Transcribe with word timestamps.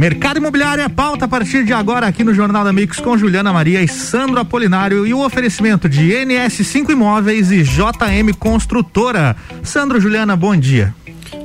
Mercado 0.00 0.38
Imobiliário 0.38 0.82
é 0.82 0.88
pauta 0.88 1.26
a 1.26 1.28
partir 1.28 1.62
de 1.62 1.74
agora 1.74 2.06
aqui 2.06 2.24
no 2.24 2.32
Jornal 2.32 2.64
da 2.64 2.72
Mix 2.72 2.98
com 3.00 3.18
Juliana 3.18 3.52
Maria 3.52 3.82
e 3.82 3.86
Sandro 3.86 4.40
Apolinário 4.40 5.06
e 5.06 5.12
o 5.12 5.22
oferecimento 5.22 5.90
de 5.90 6.08
NS5 6.12 6.88
Imóveis 6.88 7.52
e 7.52 7.62
JM 7.62 8.32
Construtora. 8.38 9.36
Sandro, 9.62 10.00
Juliana, 10.00 10.34
bom 10.34 10.56
dia. 10.56 10.94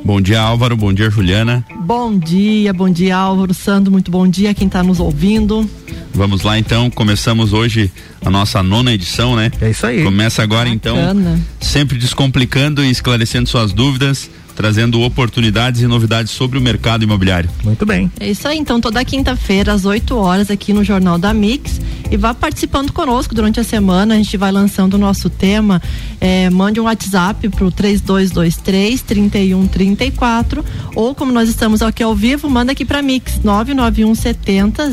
Bom 0.05 0.21
dia, 0.21 0.39
Álvaro. 0.39 0.77
Bom 0.77 0.93
dia, 0.93 1.09
Juliana. 1.09 1.65
Bom 1.81 2.17
dia, 2.17 2.71
bom 2.71 2.89
dia, 2.89 3.17
Álvaro. 3.17 3.53
Sandro, 3.53 3.91
muito 3.91 4.09
bom 4.09 4.25
dia 4.25 4.53
quem 4.53 4.67
está 4.67 4.81
nos 4.81 5.01
ouvindo. 5.01 5.69
Vamos 6.13 6.43
lá 6.43 6.57
então, 6.57 6.89
começamos 6.89 7.51
hoje 7.51 7.91
a 8.23 8.29
nossa 8.29 8.63
nona 8.63 8.93
edição, 8.93 9.35
né? 9.35 9.51
É 9.59 9.71
isso 9.71 9.85
aí. 9.85 10.01
Começa 10.01 10.41
agora 10.41 10.69
então, 10.69 10.95
Bacana. 10.95 11.31
então, 11.31 11.43
sempre 11.59 11.97
descomplicando 11.97 12.81
e 12.81 12.89
esclarecendo 12.89 13.49
suas 13.49 13.73
dúvidas 13.73 14.29
trazendo 14.55 15.01
oportunidades 15.01 15.81
e 15.81 15.87
novidades 15.87 16.31
sobre 16.31 16.57
o 16.57 16.61
mercado 16.61 17.03
imobiliário. 17.03 17.49
Muito 17.63 17.85
bem. 17.85 18.11
É 18.19 18.29
isso 18.29 18.47
aí, 18.47 18.57
então 18.57 18.79
toda 18.79 19.03
quinta-feira 19.03 19.73
às 19.73 19.85
8 19.85 20.15
horas 20.15 20.49
aqui 20.49 20.73
no 20.73 20.83
Jornal 20.83 21.17
da 21.17 21.33
Mix 21.33 21.81
e 22.09 22.17
vá 22.17 22.33
participando 22.33 22.91
conosco 22.91 23.35
durante 23.35 23.59
a 23.59 23.63
semana, 23.63 24.13
a 24.13 24.17
gente 24.17 24.37
vai 24.37 24.51
lançando 24.51 24.93
o 24.93 24.97
nosso 24.97 25.29
tema, 25.29 25.81
é, 26.21 26.49
mande 26.49 26.79
um 26.79 26.83
WhatsApp 26.83 27.49
pro 27.49 27.71
3223 27.71 29.01
3134 29.01 30.63
ou 30.95 31.13
como 31.13 31.31
nós 31.31 31.49
estamos 31.49 31.81
aqui 31.81 32.03
ao 32.03 32.15
vivo, 32.15 32.49
manda 32.49 32.71
aqui 32.71 32.85
para 32.85 33.01
Mix 33.01 33.41
991 33.43 34.15
70 34.15 34.91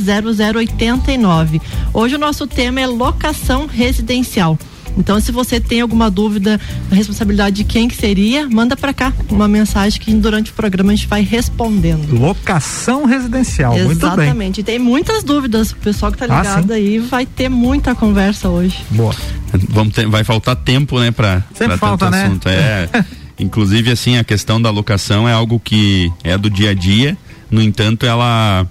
0089. 0.54 1.60
Hoje 1.92 2.15
o 2.15 2.18
nosso 2.18 2.46
tema 2.46 2.80
é 2.80 2.87
locação 2.87 3.66
residencial. 3.66 4.59
Então, 4.96 5.19
se 5.20 5.32
você 5.32 5.59
tem 5.59 5.80
alguma 5.80 6.10
dúvida 6.10 6.60
da 6.88 6.96
responsabilidade 6.96 7.56
de 7.56 7.64
quem 7.64 7.88
que 7.88 7.96
seria, 7.96 8.48
manda 8.48 8.77
para 8.77 8.92
cá 8.92 9.12
uma 9.30 9.48
mensagem 9.48 10.01
que 10.01 10.12
durante 10.12 10.51
o 10.51 10.55
programa 10.55 10.92
a 10.92 10.95
gente 10.95 11.09
vai 11.09 11.23
respondendo. 11.23 12.12
Locação 12.15 13.05
residencial, 13.05 13.73
muito 13.78 14.01
bem. 14.01 14.10
Exatamente. 14.10 14.60
E 14.60 14.65
tem 14.65 14.78
muitas 14.78 15.24
dúvidas. 15.24 15.73
O 15.73 15.77
pessoal 15.77 16.12
que 16.12 16.18
tá 16.18 16.27
ligado 16.27 16.73
Ah, 16.73 16.77
aí 16.77 16.98
vai 16.98 17.24
ter 17.26 17.48
muita 17.48 17.95
conversa 17.95 18.48
hoje. 18.48 18.79
Boa. 18.90 19.15
Vamos 19.68 19.95
ter, 19.95 20.07
vai 20.07 20.24
faltar 20.24 20.57
tempo, 20.57 20.98
né, 20.98 21.10
para 21.10 21.43
Sempre 21.54 21.76
falta, 21.79 22.07
tanto 22.07 22.16
né? 22.16 22.24
assunto. 22.24 22.48
É, 22.48 22.88
inclusive 23.38 23.90
assim, 23.90 24.16
a 24.16 24.24
questão 24.24 24.60
da 24.60 24.70
locação 24.70 25.29
é 25.29 25.32
algo 25.32 25.60
que 25.60 26.10
é 26.23 26.37
do 26.37 26.48
dia 26.51 26.70
a 26.70 26.74
dia. 26.74 27.16
No 27.51 27.60
entanto, 27.63 28.07
ela 28.07 28.66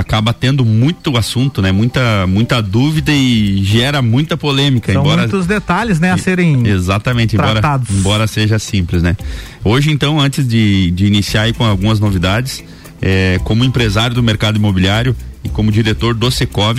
acaba 0.00 0.32
tendo 0.32 0.64
muito 0.64 1.16
assunto, 1.16 1.60
né? 1.62 1.70
Muita 1.72 2.26
muita 2.26 2.60
dúvida 2.60 3.12
e 3.12 3.62
gera 3.62 4.02
muita 4.02 4.36
polêmica, 4.36 4.92
São 4.92 5.02
embora 5.02 5.22
muitos 5.22 5.46
detalhes, 5.46 6.00
né, 6.00 6.10
a 6.12 6.16
serem 6.18 6.66
Exatamente, 6.66 7.36
embora, 7.36 7.52
tratados. 7.60 7.90
embora 7.90 8.26
seja 8.26 8.58
simples, 8.58 9.02
né? 9.02 9.16
Hoje, 9.64 9.90
então, 9.90 10.18
antes 10.20 10.46
de, 10.46 10.90
de 10.90 11.06
iniciar 11.06 11.42
aí 11.42 11.52
com 11.52 11.64
algumas 11.64 12.00
novidades, 12.00 12.64
é, 13.00 13.38
como 13.44 13.64
empresário 13.64 14.14
do 14.14 14.22
mercado 14.22 14.56
imobiliário 14.56 15.14
e 15.44 15.48
como 15.48 15.70
diretor 15.70 16.14
do 16.14 16.30
Secov, 16.30 16.78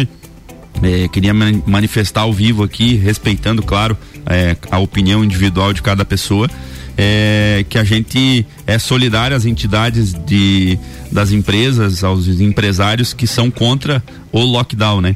é, 0.84 1.08
queria 1.08 1.34
man- 1.34 1.62
manifestar 1.66 2.22
ao 2.22 2.34
vivo 2.34 2.64
aqui, 2.64 2.96
respeitando, 2.96 3.62
claro, 3.62 3.96
é, 4.26 4.56
a 4.70 4.80
opinião 4.80 5.24
individual 5.24 5.74
de 5.74 5.82
cada 5.82 6.04
pessoa, 6.06 6.50
é, 7.04 7.66
que 7.68 7.80
a 7.80 7.84
gente 7.84 8.46
é 8.68 8.78
solidário 8.78 9.36
às 9.36 9.44
entidades 9.44 10.14
de, 10.14 10.78
das 11.12 11.32
empresas, 11.32 12.04
aos 12.04 12.28
empresários 12.28 13.12
que 13.12 13.26
são 13.26 13.50
contra 13.50 14.04
o 14.32 14.40
lockdown, 14.42 15.02
né? 15.02 15.16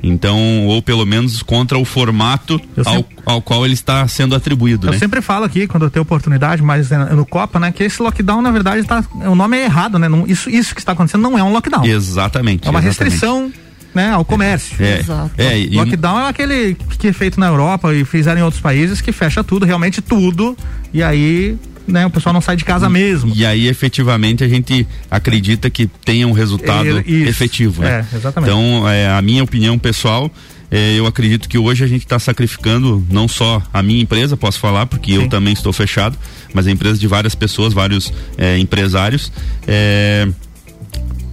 Então, 0.00 0.66
ou 0.66 0.80
pelo 0.80 1.04
menos 1.04 1.42
contra 1.42 1.76
o 1.76 1.84
formato 1.84 2.60
ao, 2.76 2.84
sempre- 2.84 3.16
ao 3.26 3.42
qual 3.42 3.64
ele 3.64 3.74
está 3.74 4.06
sendo 4.06 4.36
atribuído, 4.36 4.86
Eu 4.86 4.92
né? 4.92 4.98
sempre 4.98 5.20
falo 5.20 5.44
aqui, 5.44 5.66
quando 5.66 5.82
eu 5.82 5.90
tenho 5.90 6.04
oportunidade, 6.04 6.62
mas 6.62 6.92
é 6.92 6.98
no 7.12 7.26
Copa, 7.26 7.58
né, 7.58 7.72
que 7.72 7.82
esse 7.82 8.00
lockdown, 8.00 8.40
na 8.40 8.52
verdade, 8.52 8.84
tá, 8.86 9.02
o 9.26 9.34
nome 9.34 9.56
é 9.56 9.64
errado, 9.64 9.98
né? 9.98 10.08
Não, 10.08 10.24
isso, 10.28 10.48
isso 10.48 10.72
que 10.72 10.80
está 10.80 10.92
acontecendo 10.92 11.22
não 11.22 11.36
é 11.36 11.42
um 11.42 11.52
lockdown. 11.52 11.84
Exatamente. 11.84 12.68
É 12.68 12.70
uma 12.70 12.78
exatamente. 12.78 13.00
restrição, 13.10 13.52
né, 13.94 14.10
ao 14.10 14.24
comércio. 14.24 14.76
É, 14.82 14.98
Exato. 15.00 15.30
é, 15.38 15.58
e- 15.58 15.70
Lockdown 15.70 16.20
é 16.20 16.28
aquele 16.28 16.76
que 16.98 17.08
é 17.08 17.12
feito 17.12 17.38
na 17.38 17.46
Europa 17.46 17.94
e 17.94 18.04
fizeram 18.04 18.40
em 18.40 18.42
outros 18.42 18.60
países 18.60 19.00
que 19.00 19.12
fecha 19.12 19.44
tudo, 19.44 19.64
realmente 19.64 20.02
tudo, 20.02 20.56
e 20.92 21.02
aí, 21.02 21.56
né, 21.86 22.04
o 22.06 22.10
pessoal 22.10 22.32
não 22.32 22.40
sai 22.40 22.56
de 22.56 22.64
casa 22.64 22.88
mesmo. 22.88 23.32
E 23.34 23.44
aí, 23.46 23.68
efetivamente, 23.68 24.42
a 24.42 24.48
gente 24.48 24.86
acredita 25.10 25.70
que 25.70 25.86
tenha 25.86 26.26
um 26.26 26.32
resultado 26.32 27.00
isso. 27.06 27.28
efetivo, 27.28 27.82
né? 27.82 28.04
É, 28.12 28.16
exatamente. 28.16 28.50
Então, 28.50 28.88
é, 28.88 29.08
a 29.08 29.22
minha 29.22 29.44
opinião 29.44 29.78
pessoal, 29.78 30.30
é, 30.70 30.94
eu 30.98 31.06
acredito 31.06 31.48
que 31.48 31.56
hoje 31.58 31.84
a 31.84 31.86
gente 31.86 32.04
está 32.04 32.18
sacrificando 32.18 33.04
não 33.10 33.28
só 33.28 33.62
a 33.72 33.82
minha 33.82 34.02
empresa, 34.02 34.36
posso 34.36 34.58
falar, 34.58 34.86
porque 34.86 35.12
eu 35.12 35.22
Sim. 35.22 35.28
também 35.28 35.52
estou 35.52 35.72
fechado, 35.72 36.18
mas 36.52 36.66
a 36.66 36.70
empresa 36.70 36.98
de 36.98 37.06
várias 37.06 37.34
pessoas, 37.34 37.72
vários 37.72 38.12
é, 38.36 38.58
empresários. 38.58 39.30
é, 39.68 40.26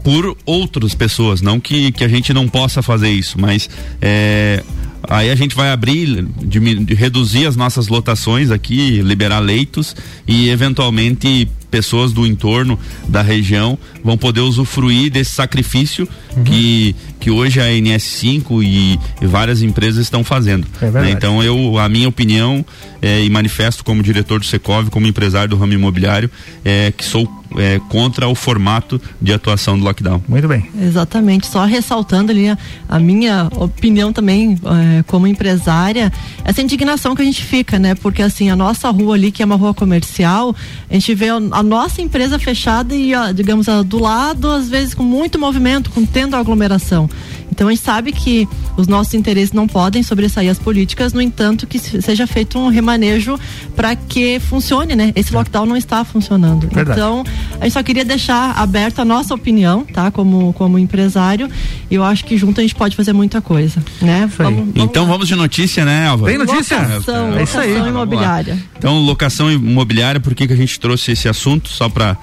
por 0.03 0.35
outras 0.45 0.93
pessoas, 0.95 1.41
não 1.41 1.59
que, 1.59 1.91
que 1.91 2.03
a 2.03 2.07
gente 2.07 2.33
não 2.33 2.47
possa 2.47 2.81
fazer 2.81 3.11
isso, 3.11 3.39
mas 3.39 3.69
é, 4.01 4.63
aí 5.07 5.29
a 5.29 5.35
gente 5.35 5.55
vai 5.55 5.71
abrir, 5.71 6.25
diminu- 6.43 6.85
reduzir 6.95 7.45
as 7.45 7.55
nossas 7.55 7.87
lotações 7.87 8.49
aqui, 8.51 9.01
liberar 9.01 9.39
leitos 9.39 9.95
e 10.27 10.49
eventualmente 10.49 11.47
pessoas 11.71 12.11
do 12.11 12.27
entorno 12.27 12.77
da 13.07 13.21
região 13.21 13.79
vão 14.03 14.17
poder 14.17 14.41
usufruir 14.41 15.09
desse 15.09 15.31
sacrifício 15.31 16.07
que, 16.45 16.95
que 17.19 17.31
hoje 17.31 17.59
a 17.59 17.65
NS5 17.65 18.63
e, 18.63 18.99
e 19.21 19.25
várias 19.25 19.61
empresas 19.61 20.03
estão 20.03 20.23
fazendo. 20.23 20.67
É 20.81 20.91
né? 20.91 21.11
Então 21.11 21.41
eu, 21.41 21.77
a 21.79 21.87
minha 21.89 22.09
opinião 22.09 22.63
é, 23.01 23.23
e 23.23 23.29
manifesto 23.29 23.83
como 23.83 24.03
diretor 24.03 24.39
do 24.39 24.45
Secov, 24.45 24.89
como 24.89 25.07
empresário 25.07 25.49
do 25.49 25.55
ramo 25.55 25.73
imobiliário, 25.73 26.29
é 26.63 26.93
que 26.95 27.03
sou 27.03 27.41
é, 27.57 27.79
contra 27.89 28.27
o 28.27 28.35
formato 28.35 29.01
de 29.21 29.33
atuação 29.33 29.77
do 29.77 29.83
lockdown. 29.83 30.23
Muito 30.27 30.47
bem. 30.47 30.69
Exatamente, 30.79 31.47
só 31.47 31.65
ressaltando 31.65 32.31
ali 32.31 32.47
a, 32.47 32.57
a 32.87 32.99
minha 32.99 33.49
opinião 33.55 34.13
também 34.13 34.57
eh, 34.63 35.03
como 35.07 35.27
empresária, 35.27 36.11
essa 36.43 36.61
indignação 36.61 37.15
que 37.15 37.21
a 37.21 37.25
gente 37.25 37.43
fica, 37.43 37.77
né? 37.77 37.95
Porque 37.95 38.21
assim, 38.21 38.49
a 38.49 38.55
nossa 38.55 38.89
rua 38.89 39.15
ali, 39.15 39.31
que 39.31 39.41
é 39.41 39.45
uma 39.45 39.55
rua 39.55 39.73
comercial, 39.73 40.55
a 40.89 40.93
gente 40.93 41.13
vê 41.13 41.29
a, 41.29 41.60
a 41.61 41.63
nossa 41.63 42.01
empresa 42.01 42.39
fechada 42.39 42.95
e, 42.95 43.13
a, 43.13 43.31
digamos, 43.31 43.67
do 43.85 43.99
lado, 43.99 44.49
às 44.49 44.67
vezes 44.67 44.95
com 44.95 45.03
muito 45.03 45.37
movimento, 45.37 45.91
com 45.91 46.03
tendo 46.03 46.35
aglomeração. 46.35 47.07
Então 47.51 47.67
a 47.67 47.71
gente 47.71 47.83
sabe 47.83 48.11
que 48.11 48.47
os 48.77 48.87
nossos 48.87 49.13
interesses 49.13 49.51
não 49.51 49.67
podem 49.67 50.01
sobressair 50.01 50.49
as 50.49 50.57
políticas, 50.57 51.13
no 51.13 51.21
entanto, 51.21 51.67
que 51.67 51.77
se- 51.77 52.01
seja 52.01 52.25
feito 52.25 52.57
um 52.57 52.69
remanejo 52.69 53.37
para 53.75 53.95
que 53.95 54.39
funcione, 54.39 54.95
né? 54.95 55.11
Esse 55.15 55.33
lockdown 55.33 55.65
não 55.65 55.75
está 55.77 56.03
funcionando. 56.05 56.67
Verdade. 56.73 56.99
Então, 56.99 57.23
a 57.59 57.65
gente 57.65 57.73
só 57.73 57.83
queria 57.83 58.05
deixar 58.05 58.57
aberta 58.57 59.01
a 59.01 59.05
nossa 59.05 59.33
opinião, 59.35 59.83
tá? 59.85 60.09
Como, 60.09 60.53
como 60.53 60.79
empresário. 60.79 61.49
E 61.89 61.95
eu 61.95 62.03
acho 62.03 62.23
que 62.25 62.37
junto 62.37 62.59
a 62.59 62.63
gente 62.63 62.73
pode 62.73 62.95
fazer 62.95 63.13
muita 63.13 63.41
coisa, 63.41 63.83
né? 64.01 64.27
Isso 64.31 64.41
aí. 64.41 64.71
Então 64.75 65.03
lá. 65.03 65.09
vamos 65.11 65.27
de 65.27 65.35
notícia, 65.35 65.83
né, 65.83 66.07
Álvaro? 66.07 66.31
Tem 66.31 66.37
notícia? 66.37 66.77
Locação, 66.79 67.37
É 67.37 67.43
isso 67.43 67.59
aí. 67.59 67.67
locação 67.67 67.83
Vamos 67.83 67.89
imobiliária. 67.89 68.57
Então, 68.77 68.97
locação 68.99 69.51
imobiliária, 69.51 70.19
por 70.21 70.33
que, 70.33 70.47
que 70.47 70.53
a 70.53 70.55
gente 70.55 70.79
trouxe 70.79 71.11
esse 71.11 71.27
assunto? 71.27 71.69
Só 71.69 71.89
para 71.89 72.17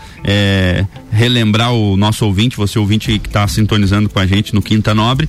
relembrar 1.10 1.72
o 1.72 1.96
nosso 1.96 2.24
ouvinte, 2.24 2.56
você 2.56 2.78
ouvinte 2.78 3.18
que 3.18 3.28
está 3.28 3.46
sintonizando 3.48 4.08
com 4.08 4.18
a 4.18 4.26
gente 4.26 4.54
no 4.54 4.62
Quinta 4.62 4.94
Nobre, 5.18 5.28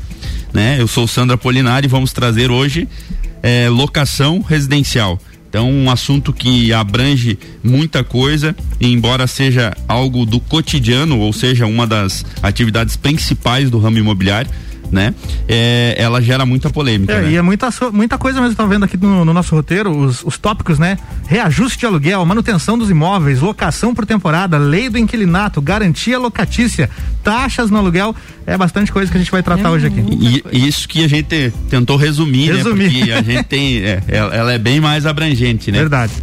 né? 0.53 0.77
Eu 0.79 0.88
sou 0.88 1.07
Sandra 1.07 1.38
Polinari 1.38 1.88
e 1.88 1.89
vamos 1.89 2.13
trazer 2.13 2.51
hoje 2.51 2.88
eh, 3.41 3.67
locação 3.69 4.41
residencial. 4.41 5.19
Então, 5.50 5.72
um 5.72 5.89
assunto 5.89 6.31
que 6.31 6.72
abrange 6.72 7.39
muita 7.63 8.03
coisa, 8.03 8.55
embora 8.79 9.25
seja 9.25 9.75
algo 9.88 10.23
do 10.28 10.39
cotidiano, 10.39 11.17
ou 11.17 11.33
seja, 11.33 11.66
uma 11.66 11.88
das 11.88 12.23
atividades 12.44 12.95
principais 12.95 13.72
do 13.72 13.79
ramo 13.79 13.97
imobiliário, 13.97 14.51
né? 14.91 15.13
Eh, 15.47 15.95
ela 15.97 16.22
gera 16.22 16.45
muita 16.45 16.69
polêmica. 16.69 17.13
É, 17.13 17.22
né? 17.22 17.31
e 17.31 17.35
é 17.35 17.41
muita, 17.41 17.69
muita 17.91 18.17
coisa 18.17 18.41
mesmo, 18.41 18.55
tá 18.55 18.66
vendo 18.66 18.85
aqui 18.85 18.97
no, 18.97 19.23
no 19.25 19.33
nosso 19.33 19.55
roteiro, 19.55 19.95
os, 19.95 20.23
os 20.23 20.38
tópicos, 20.38 20.79
né? 20.79 20.97
Reajuste 21.27 21.79
de 21.79 21.85
aluguel, 21.85 22.25
manutenção 22.25 22.77
dos 22.77 22.89
imóveis, 22.89 23.39
locação 23.41 23.94
por 23.94 24.05
temporada, 24.05 24.57
lei 24.57 24.89
do 24.89 24.97
inquilinato, 24.97 25.61
garantia 25.61 26.17
locatícia, 26.17 26.89
taxas 27.23 27.69
no 27.69 27.78
aluguel, 27.78 28.16
é 28.46 28.58
bastante 28.58 28.91
coisa 28.91 29.11
que 29.11 29.17
a 29.17 29.19
gente 29.19 29.31
vai 29.31 29.43
tratar 29.43 29.69
É 29.69 29.72
hoje 29.72 29.87
aqui. 29.87 29.99
E, 29.99 30.43
e 30.52 30.67
isso 30.67 30.87
que 30.87 31.03
a 31.03 31.08
gente 31.08 31.53
tentou 31.69 31.97
resumir, 31.97 32.52
Resumir. 32.52 32.84
né? 32.84 32.90
Porque 32.97 33.11
a 33.11 33.22
gente 33.22 33.43
tem. 33.43 33.78
é, 33.84 34.02
ela, 34.08 34.35
ela 34.35 34.53
é 34.53 34.58
bem 34.58 34.79
mais 34.79 35.05
abrangente, 35.05 35.72
né? 35.72 35.79
Verdade. 35.79 36.14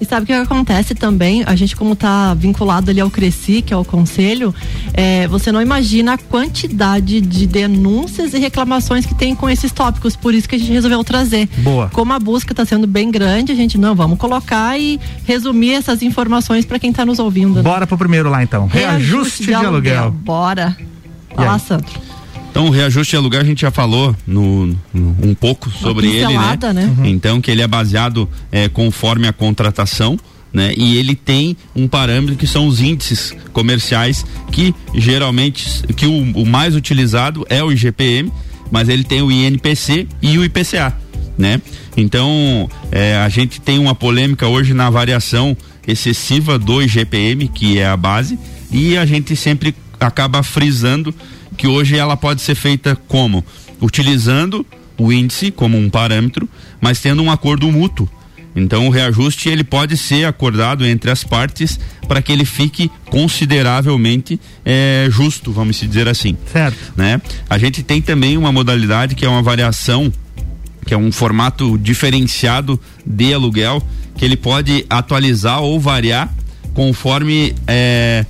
E 0.00 0.04
sabe 0.04 0.24
o 0.24 0.26
que 0.26 0.32
acontece 0.32 0.94
também? 0.94 1.42
A 1.46 1.56
gente, 1.56 1.74
como 1.74 1.96
tá 1.96 2.32
vinculado 2.34 2.90
ali 2.90 3.00
ao 3.00 3.10
Cresci, 3.10 3.62
que 3.62 3.74
é 3.74 3.76
o 3.76 3.84
conselho, 3.84 4.54
é, 4.94 5.26
você 5.26 5.50
não 5.50 5.60
imagina 5.60 6.14
a 6.14 6.18
quantidade 6.18 7.20
de 7.20 7.46
denúncias 7.46 8.32
e 8.32 8.38
reclamações 8.38 9.04
que 9.04 9.14
tem 9.14 9.34
com 9.34 9.50
esses 9.50 9.72
tópicos. 9.72 10.14
Por 10.14 10.34
isso 10.34 10.48
que 10.48 10.54
a 10.54 10.58
gente 10.58 10.70
resolveu 10.70 11.02
trazer. 11.02 11.48
Boa. 11.58 11.88
Como 11.92 12.12
a 12.12 12.18
busca 12.18 12.52
está 12.52 12.64
sendo 12.64 12.86
bem 12.86 13.10
grande, 13.10 13.50
a 13.50 13.56
gente 13.56 13.76
não 13.76 13.94
vamos 13.94 14.18
colocar 14.18 14.78
e 14.78 15.00
resumir 15.24 15.72
essas 15.72 16.00
informações 16.02 16.64
para 16.64 16.78
quem 16.78 16.90
está 16.90 17.04
nos 17.04 17.18
ouvindo. 17.18 17.56
né? 17.56 17.62
Bora 17.62 17.86
pro 17.86 17.98
primeiro 17.98 18.30
lá 18.30 18.42
então. 18.42 18.66
Reajuste, 18.66 19.46
de, 19.46 19.54
aluguel. 19.54 20.10
Bora. 20.12 20.76
E 21.32 21.34
Vai 21.36 21.46
lá, 21.46 21.54
aí? 21.54 21.60
Sandro. 21.60 22.07
Então, 22.50 22.66
o 22.66 22.70
reajuste 22.70 23.12
de 23.12 23.16
aluguel 23.16 23.40
a 23.40 23.44
gente 23.44 23.60
já 23.60 23.70
falou 23.70 24.14
no, 24.26 24.66
no- 24.92 25.16
um 25.22 25.34
pouco 25.34 25.70
sobre 25.70 26.06
ele, 26.08 26.26
né? 26.38 26.44
né? 26.72 26.94
Uhum. 26.98 27.06
Então, 27.06 27.40
que 27.40 27.50
ele 27.50 27.62
é 27.62 27.66
baseado 27.68 28.28
é, 28.50 28.68
conforme 28.68 29.28
a 29.28 29.32
contratação, 29.32 30.18
né? 30.52 30.72
E 30.76 30.96
ele 30.96 31.14
tem 31.14 31.56
um 31.76 31.86
parâmetro 31.86 32.34
que 32.34 32.46
são 32.46 32.66
os 32.66 32.80
índices 32.80 33.34
comerciais 33.52 34.24
que 34.50 34.74
geralmente 34.94 35.82
que 35.94 36.06
o, 36.06 36.22
o 36.42 36.46
mais 36.46 36.74
utilizado 36.74 37.46
é 37.50 37.62
o 37.62 37.70
IGPM, 37.70 38.32
mas 38.70 38.88
ele 38.88 39.04
tem 39.04 39.20
o 39.22 39.30
INPC 39.30 40.08
e 40.22 40.38
o 40.38 40.44
IPCA, 40.44 40.96
né? 41.36 41.60
Então 41.96 42.68
é, 42.90 43.16
a 43.18 43.28
gente 43.28 43.60
tem 43.60 43.78
uma 43.78 43.94
polêmica 43.94 44.48
hoje 44.48 44.72
na 44.72 44.88
variação 44.88 45.54
excessiva 45.86 46.58
do 46.58 46.82
IGPM, 46.82 47.48
que 47.48 47.78
é 47.78 47.86
a 47.86 47.96
base, 47.96 48.38
e 48.72 48.96
a 48.96 49.04
gente 49.04 49.36
sempre 49.36 49.74
acaba 50.00 50.42
frisando 50.42 51.14
que 51.56 51.66
hoje 51.66 51.96
ela 51.96 52.16
pode 52.16 52.40
ser 52.40 52.54
feita 52.54 52.96
como 53.08 53.44
utilizando 53.80 54.66
o 54.96 55.12
índice 55.12 55.50
como 55.50 55.78
um 55.78 55.88
parâmetro, 55.88 56.48
mas 56.80 57.00
tendo 57.00 57.22
um 57.22 57.30
acordo 57.30 57.70
mútuo 57.70 58.08
então 58.58 58.86
o 58.86 58.90
reajuste 58.90 59.48
ele 59.48 59.64
pode 59.64 59.96
ser 59.96 60.26
acordado 60.26 60.84
entre 60.86 61.10
as 61.10 61.22
partes 61.22 61.78
para 62.06 62.20
que 62.20 62.32
ele 62.32 62.44
fique 62.44 62.90
consideravelmente 63.10 64.40
é, 64.64 65.06
justo, 65.10 65.52
vamos 65.52 65.78
dizer 65.78 66.08
assim. 66.08 66.36
Certo. 66.50 66.76
Né? 66.96 67.20
A 67.48 67.58
gente 67.58 67.82
tem 67.82 68.00
também 68.00 68.36
uma 68.36 68.50
modalidade 68.50 69.14
que 69.14 69.24
é 69.24 69.28
uma 69.28 69.42
variação, 69.42 70.12
que 70.86 70.92
é 70.92 70.96
um 70.96 71.12
formato 71.12 71.78
diferenciado 71.78 72.80
de 73.06 73.32
aluguel, 73.32 73.82
que 74.16 74.24
ele 74.24 74.36
pode 74.36 74.84
atualizar 74.90 75.60
ou 75.60 75.78
variar 75.78 76.32
conforme 76.74 77.54
é, 77.66 78.24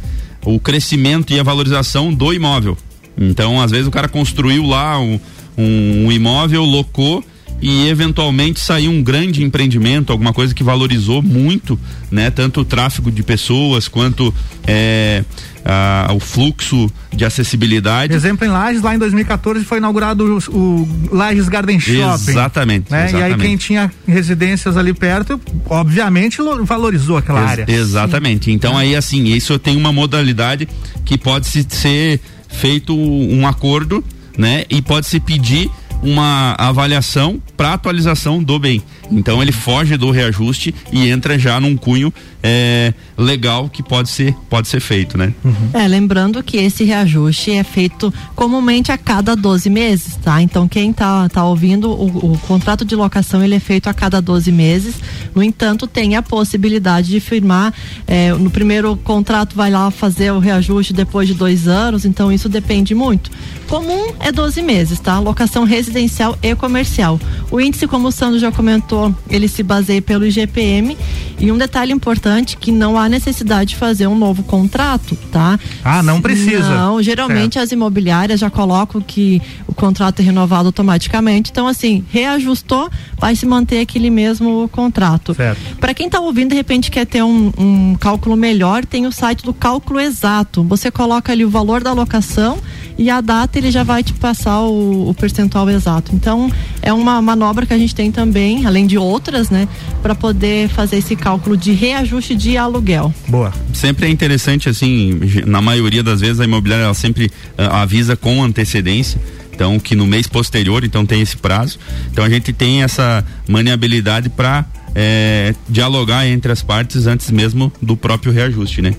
o 0.45 0.59
crescimento 0.59 1.33
e 1.33 1.41
a 1.41 1.43
valorização 1.43 2.13
do 2.13 2.33
imóvel. 2.33 2.77
Então, 3.17 3.61
às 3.61 3.71
vezes 3.71 3.87
o 3.87 3.91
cara 3.91 4.09
construiu 4.09 4.65
lá 4.65 4.99
um, 4.99 5.19
um, 5.57 6.13
imóvel, 6.13 6.65
locou 6.65 7.25
e 7.61 7.89
eventualmente 7.89 8.61
sair 8.61 8.89
um 8.89 9.03
grande 9.03 9.43
empreendimento, 9.43 10.13
alguma 10.13 10.33
coisa 10.33 10.55
que 10.55 10.63
valorizou 10.63 11.21
muito, 11.21 11.79
né? 12.11 12.31
Tanto 12.31 12.61
o 12.61 12.65
tráfego 12.65 13.11
de 13.11 13.23
pessoas 13.23 13.89
quanto 13.89 14.33
é, 14.67 15.25
a, 15.65 16.13
o 16.15 16.21
fluxo 16.21 16.91
de 17.13 17.25
acessibilidade. 17.25 18.15
Exemplo 18.15 18.47
em 18.47 18.51
Lages, 18.51 18.81
lá 18.81 18.95
em 18.95 18.99
2014 18.99 19.65
foi 19.65 19.79
inaugurado 19.79 20.41
o, 20.51 20.57
o 20.57 20.89
Lages 21.11 21.49
Garden 21.49 21.81
Shopping. 21.81 22.31
Exatamente, 22.31 22.93
né? 22.93 23.07
exatamente. 23.07 23.31
E 23.31 23.35
aí 23.35 23.35
quem 23.35 23.57
tinha 23.57 23.91
residências 24.07 24.77
ali 24.77 24.95
perto, 24.95 25.41
obviamente 25.69 26.39
valorizou 26.63 27.17
aquela 27.17 27.41
Ex 27.41 27.51
área. 27.51 27.65
Exatamente. 27.69 28.45
Sim. 28.47 28.53
Então 28.53 28.79
aí 28.79 28.95
assim, 28.95 29.25
isso 29.25 29.59
tem 29.59 29.77
uma 29.77 29.93
modalidade 29.93 30.69
que 31.05 31.19
pode 31.19 31.47
se 31.49 31.67
ser 31.69 32.21
feito 32.49 32.97
um 32.97 33.47
acordo, 33.47 34.03
né? 34.37 34.65
E 34.71 34.81
pode 34.81 35.07
se 35.07 35.19
pedir 35.19 35.69
uma 36.03 36.55
avaliação 36.59 37.41
para 37.57 37.75
atualização 37.75 38.43
do 38.43 38.59
bem. 38.59 38.83
Então 39.11 39.43
ele 39.43 39.53
foge 39.53 39.97
do 39.97 40.11
reajuste 40.11 40.75
e 40.93 41.09
entra 41.09 41.39
já 41.39 41.61
num 41.61 41.77
cunho 41.77 42.13
é, 42.43 42.93
legal 43.17 43.69
que 43.69 43.83
pode 43.83 44.09
ser, 44.09 44.35
pode 44.49 44.69
ser 44.69 44.81
feito, 44.81 45.19
né? 45.19 45.33
Uhum. 45.45 45.71
É, 45.73 45.89
lembrando 45.89 46.43
que 46.43 46.57
esse 46.57 46.85
reajuste 46.85 47.51
é 47.53 47.65
feito 47.65 48.13
comumente 48.35 48.93
a 48.93 48.99
cada 48.99 49.35
12 49.35 49.69
meses, 49.69 50.17
tá? 50.17 50.41
Então 50.41 50.69
quem 50.69 50.93
tá, 50.93 51.29
tá 51.29 51.45
ouvindo, 51.45 51.91
o, 51.91 52.33
o 52.33 52.39
contrato 52.47 52.85
de 52.85 52.95
locação 52.95 53.43
ele 53.43 53.55
é 53.55 53.61
feito 53.61 53.89
a 53.89 53.95
cada 53.95 54.21
12 54.21 54.53
meses. 54.53 54.95
No 55.35 55.43
entanto, 55.43 55.87
tem 55.87 56.17
a 56.17 56.23
possibilidade 56.23 57.09
de 57.09 57.21
firmar 57.21 57.73
é, 58.07 58.33
no 58.33 58.51
primeiro 58.51 58.97
contrato 58.97 59.55
vai 59.55 59.71
lá 59.71 59.91
fazer 59.91 60.33
o 60.33 60.39
reajuste 60.39 60.93
depois 60.93 61.29
de 61.29 61.35
dois 61.35 61.69
anos, 61.69 62.05
então 62.05 62.33
isso 62.33 62.49
depende 62.49 62.95
muito. 62.95 63.31
Comum 63.69 64.15
é 64.21 64.33
12 64.33 64.63
meses, 64.63 64.99
tá? 64.99 65.19
Locação 65.19 65.65
residencial 65.65 66.39
e 66.43 66.55
comercial. 66.55 67.21
O 67.51 67.61
índice, 67.61 67.87
como 67.87 68.09
o 68.09 68.13
Sandro 68.13 68.39
já 68.39 68.51
comentou, 68.51 68.98
ele 69.29 69.49
se 69.49 69.63
baseia 69.63 70.03
pelo 70.03 70.27
IGPM 70.27 70.97
e 71.39 71.53
um 71.53 71.59
detalhe 71.59 71.93
importante 71.93 72.57
que 72.57 72.73
não 72.73 72.99
há 72.99 73.09
necessidade 73.09 73.71
de 73.71 73.77
fazer 73.77 74.07
um 74.07 74.17
novo 74.17 74.43
contrato, 74.43 75.17
tá? 75.31 75.59
Ah, 75.85 76.03
não 76.03 76.21
precisa. 76.21 76.69
Não, 76.69 77.03
geralmente 77.03 77.55
certo. 77.55 77.65
as 77.65 77.73
imobiliárias 77.73 78.41
já 78.41 78.51
colocam 78.51 79.01
que 79.01 79.41
o 79.67 79.75
contrato 79.75 80.21
é 80.21 80.23
renovado 80.23 80.69
automaticamente. 80.69 81.51
Então, 81.51 81.69
assim, 81.69 82.05
reajustou, 82.11 82.91
vai 83.19 83.37
se 83.37 83.47
manter 83.47 83.81
aquele 83.81 84.11
mesmo 84.11 84.69
contrato. 84.73 85.37
Para 85.81 85.95
quem 85.95 86.07
está 86.07 86.21
ouvindo, 86.21 86.51
de 86.51 86.57
repente 86.57 86.91
quer 86.91 87.07
ter 87.07 87.23
um, 87.23 87.53
um 87.57 87.97
cálculo 87.99 88.37
melhor, 88.37 88.85
tem 88.85 89.07
o 89.07 89.13
site 89.13 89.45
do 89.45 89.55
cálculo 89.55 90.01
exato. 90.01 90.65
Você 90.65 90.91
coloca 90.91 91.33
ali 91.33 91.45
o 91.45 91.51
valor 91.51 91.83
da 91.83 91.93
locação 91.93 92.59
e 92.99 93.09
a 93.09 93.21
data 93.21 93.57
ele 93.57 93.71
já 93.71 93.85
vai 93.85 94.03
te 94.03 94.13
passar 94.13 94.63
o, 94.63 95.09
o 95.09 95.15
percentual 95.15 95.71
exato. 95.71 96.15
Então, 96.15 96.51
é 96.83 96.93
uma 96.93 97.23
manobra 97.23 97.65
que 97.65 97.73
a 97.73 97.79
gente 97.79 97.95
tem 97.95 98.11
também, 98.11 98.67
além 98.67 98.87
de 98.87 98.99
outras, 98.99 99.49
né, 99.51 99.69
para 100.03 100.17
poder 100.17 100.69
fazer 100.69 100.97
esse 100.97 101.15
cálculo 101.15 101.57
de 101.57 101.73
reajuste 101.73 102.35
de 102.35 102.57
aluguel. 102.57 103.15
Boa. 103.29 103.53
Sempre 103.73 104.07
é 104.07 104.11
interessante, 104.11 104.69
assim, 104.69 105.21
na 105.47 105.63
maioria 105.63 106.03
das 106.03 106.21
vezes 106.21 106.41
a 106.41 106.45
imobiliária 106.45 106.85
ela 106.85 106.95
sempre 106.95 107.27
uh, 107.27 107.73
avisa 107.73 108.17
com 108.17 108.43
antecedência 108.43 109.21
então 109.59 109.79
que 109.81 109.97
no 109.97 110.07
mês 110.07 110.29
posterior 110.29 110.85
então 110.85 111.05
tem 111.05 111.21
esse 111.21 111.37
prazo 111.37 111.81
então 112.13 112.25
a 112.25 112.31
gente 112.31 112.53
tem 112.53 112.85
essa 112.85 113.25
maniabilidade 113.49 114.29
para 114.29 114.65
é, 114.95 115.53
dialogar 115.69 116.29
entre 116.29 116.53
as 116.53 116.63
partes 116.63 117.09
antes 117.09 117.29
mesmo 117.33 117.73
do 117.83 117.97
próprio 117.97 118.33
reajuste 118.33 118.81
né 118.81 118.95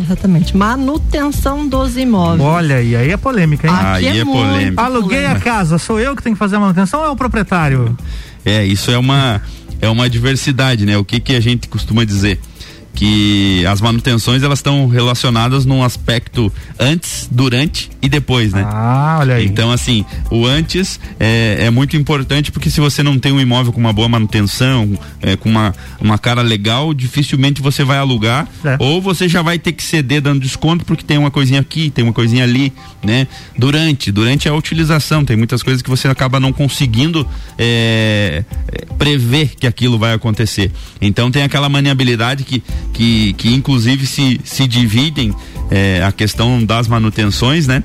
Exatamente. 0.00 0.56
Manutenção 0.56 1.66
dos 1.66 1.96
imóveis. 1.96 2.40
Olha, 2.40 2.80
e 2.80 2.94
aí 2.94 3.10
é 3.10 3.16
polêmica, 3.16 3.66
hein? 3.66 3.74
Aqui 3.74 4.08
aí 4.08 4.18
é, 4.18 4.20
é 4.20 4.24
polêmica. 4.24 4.82
Aluguei 4.82 5.26
a 5.26 5.40
casa, 5.40 5.78
sou 5.78 5.98
eu 5.98 6.14
que 6.14 6.22
tenho 6.22 6.36
que 6.36 6.38
fazer 6.38 6.56
a 6.56 6.60
manutenção 6.60 7.00
ou 7.00 7.06
é 7.06 7.10
o 7.10 7.16
proprietário? 7.16 7.96
É, 8.44 8.64
isso 8.64 8.90
é 8.90 8.98
uma 8.98 9.42
é 9.80 9.88
uma 9.88 10.08
diversidade, 10.08 10.84
né? 10.84 10.96
O 10.96 11.04
que 11.04 11.20
que 11.20 11.34
a 11.34 11.40
gente 11.40 11.68
costuma 11.68 12.04
dizer? 12.04 12.40
Que 12.98 13.64
as 13.64 13.80
manutenções 13.80 14.42
elas 14.42 14.58
estão 14.58 14.88
relacionadas 14.88 15.64
num 15.64 15.84
aspecto 15.84 16.52
antes, 16.80 17.28
durante 17.30 17.88
e 18.02 18.08
depois, 18.08 18.52
né? 18.52 18.66
Ah, 18.66 19.18
olha 19.20 19.36
aí. 19.36 19.46
Então, 19.46 19.70
assim, 19.70 20.04
o 20.32 20.44
antes 20.44 20.98
é, 21.20 21.58
é 21.60 21.70
muito 21.70 21.96
importante 21.96 22.50
porque 22.50 22.68
se 22.68 22.80
você 22.80 23.00
não 23.00 23.16
tem 23.16 23.30
um 23.30 23.38
imóvel 23.40 23.72
com 23.72 23.78
uma 23.78 23.92
boa 23.92 24.08
manutenção, 24.08 24.98
é, 25.22 25.36
com 25.36 25.48
uma, 25.48 25.72
uma 26.00 26.18
cara 26.18 26.42
legal, 26.42 26.92
dificilmente 26.92 27.62
você 27.62 27.84
vai 27.84 27.98
alugar 27.98 28.48
é. 28.64 28.76
ou 28.80 29.00
você 29.00 29.28
já 29.28 29.42
vai 29.42 29.60
ter 29.60 29.70
que 29.74 29.84
ceder 29.84 30.20
dando 30.20 30.40
desconto 30.40 30.84
porque 30.84 31.04
tem 31.04 31.18
uma 31.18 31.30
coisinha 31.30 31.60
aqui, 31.60 31.90
tem 31.90 32.02
uma 32.02 32.12
coisinha 32.12 32.42
ali, 32.42 32.72
né? 33.00 33.28
Durante, 33.56 34.10
durante 34.10 34.48
a 34.48 34.54
utilização, 34.54 35.24
tem 35.24 35.36
muitas 35.36 35.62
coisas 35.62 35.82
que 35.82 35.88
você 35.88 36.08
acaba 36.08 36.40
não 36.40 36.52
conseguindo 36.52 37.24
é, 37.56 38.42
é 38.72 38.86
prever 38.96 39.54
que 39.54 39.68
aquilo 39.68 39.96
vai 40.00 40.14
acontecer. 40.14 40.72
Então 41.00 41.30
tem 41.30 41.44
aquela 41.44 41.68
maniabilidade 41.68 42.42
que 42.42 42.60
que, 42.92 43.32
que 43.34 43.54
inclusive 43.54 44.06
se, 44.06 44.40
se 44.44 44.66
dividem 44.66 45.34
é, 45.70 46.02
a 46.02 46.12
questão 46.12 46.64
das 46.64 46.88
manutenções, 46.88 47.66
né? 47.66 47.82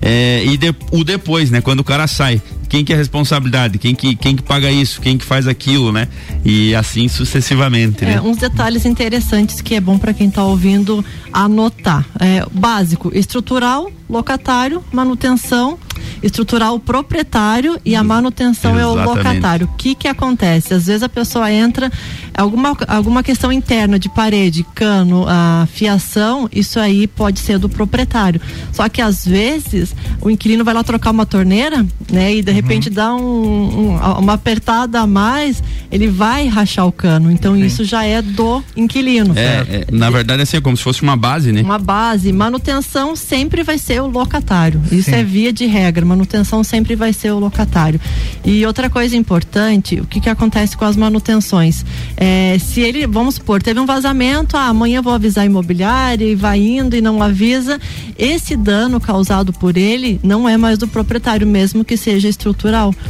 É, 0.00 0.44
e 0.44 0.56
de, 0.56 0.74
o 0.92 1.02
depois, 1.02 1.50
né? 1.50 1.60
Quando 1.60 1.80
o 1.80 1.84
cara 1.84 2.06
sai, 2.06 2.40
quem 2.68 2.84
que 2.84 2.92
é 2.92 2.96
a 2.96 2.98
responsabilidade? 2.98 3.78
Quem 3.78 3.94
que, 3.94 4.16
quem 4.16 4.36
que 4.36 4.42
paga 4.42 4.70
isso? 4.70 5.00
Quem 5.00 5.16
que 5.16 5.24
faz 5.24 5.46
aquilo, 5.46 5.92
né? 5.92 6.08
E 6.44 6.74
assim 6.74 7.08
sucessivamente, 7.08 8.04
é, 8.04 8.08
né? 8.08 8.20
Uns 8.20 8.36
detalhes 8.36 8.84
interessantes 8.84 9.60
que 9.60 9.74
é 9.74 9.80
bom 9.80 9.98
para 9.98 10.12
quem 10.12 10.28
está 10.28 10.44
ouvindo 10.44 11.04
anotar. 11.32 12.04
É, 12.20 12.44
básico, 12.52 13.10
estrutural, 13.14 13.90
locatário, 14.08 14.82
manutenção, 14.92 15.78
estrutural 16.22 16.78
proprietário 16.78 17.78
e 17.84 17.94
a 17.94 18.02
manutenção 18.02 18.76
Exatamente. 18.76 18.98
é 18.98 19.02
o 19.02 19.14
locatário. 19.14 19.66
O 19.66 19.76
que 19.76 19.94
que 19.94 20.08
acontece? 20.08 20.74
Às 20.74 20.86
vezes 20.86 21.02
a 21.02 21.08
pessoa 21.08 21.50
entra 21.52 21.90
alguma 22.34 22.76
alguma 22.88 23.22
questão 23.22 23.52
interna 23.52 23.98
de 23.98 24.08
parede, 24.08 24.64
cano, 24.74 25.24
a 25.28 25.66
fiação, 25.72 26.48
isso 26.52 26.78
aí 26.78 27.06
pode 27.06 27.40
ser 27.40 27.58
do 27.58 27.68
proprietário. 27.68 28.40
Só 28.72 28.88
que 28.88 29.00
às 29.00 29.24
vezes 29.24 29.94
o 30.20 30.30
inquilino 30.30 30.64
vai 30.64 30.74
lá 30.74 30.82
trocar 30.82 31.10
uma 31.10 31.26
torneira, 31.26 31.86
né, 32.10 32.34
e 32.34 32.42
de. 32.42 32.55
Repente 32.60 32.90
dá 32.90 33.14
um, 33.14 33.20
um, 33.20 33.96
uma 34.18 34.34
apertada 34.34 35.00
a 35.00 35.06
mais, 35.06 35.62
ele 35.90 36.08
vai 36.08 36.46
rachar 36.46 36.86
o 36.86 36.92
cano. 36.92 37.30
Então 37.30 37.54
Sim. 37.54 37.64
isso 37.64 37.84
já 37.84 38.04
é 38.04 38.20
do 38.20 38.62
inquilino. 38.76 39.34
É, 39.36 39.42
é, 39.42 39.86
na 39.90 40.10
verdade 40.10 40.42
assim 40.42 40.56
é 40.56 40.60
como 40.60 40.76
se 40.76 40.82
fosse 40.82 41.02
uma 41.02 41.16
base, 41.16 41.52
né? 41.52 41.62
Uma 41.62 41.78
base. 41.78 42.32
Manutenção 42.32 43.14
sempre 43.14 43.62
vai 43.62 43.78
ser 43.78 44.00
o 44.02 44.06
locatário. 44.06 44.80
Isso 44.90 45.10
Sim. 45.10 45.16
é 45.16 45.24
via 45.24 45.52
de 45.52 45.66
regra. 45.66 46.04
Manutenção 46.04 46.62
sempre 46.64 46.96
vai 46.96 47.12
ser 47.12 47.30
o 47.30 47.38
locatário. 47.38 48.00
E 48.44 48.64
outra 48.66 48.88
coisa 48.88 49.16
importante, 49.16 50.00
o 50.00 50.06
que 50.06 50.20
que 50.20 50.28
acontece 50.28 50.76
com 50.76 50.84
as 50.84 50.96
manutenções? 50.96 51.84
É, 52.16 52.56
se 52.58 52.80
ele, 52.80 53.06
vamos 53.06 53.36
supor, 53.36 53.62
teve 53.62 53.80
um 53.80 53.86
vazamento, 53.86 54.56
ah, 54.56 54.66
amanhã 54.66 55.02
vou 55.02 55.12
avisar 55.12 55.44
a 55.44 55.46
imobiliária 55.46 56.24
e 56.24 56.34
vai 56.34 56.60
indo 56.60 56.96
e 56.96 57.00
não 57.00 57.22
avisa, 57.22 57.80
esse 58.18 58.56
dano 58.56 59.00
causado 59.00 59.52
por 59.52 59.76
ele 59.76 60.20
não 60.22 60.48
é 60.48 60.56
mais 60.56 60.78
do 60.78 60.88
proprietário, 60.88 61.46
mesmo 61.46 61.84
que 61.84 61.96
seja 61.96 62.28
estrutural. 62.28 62.45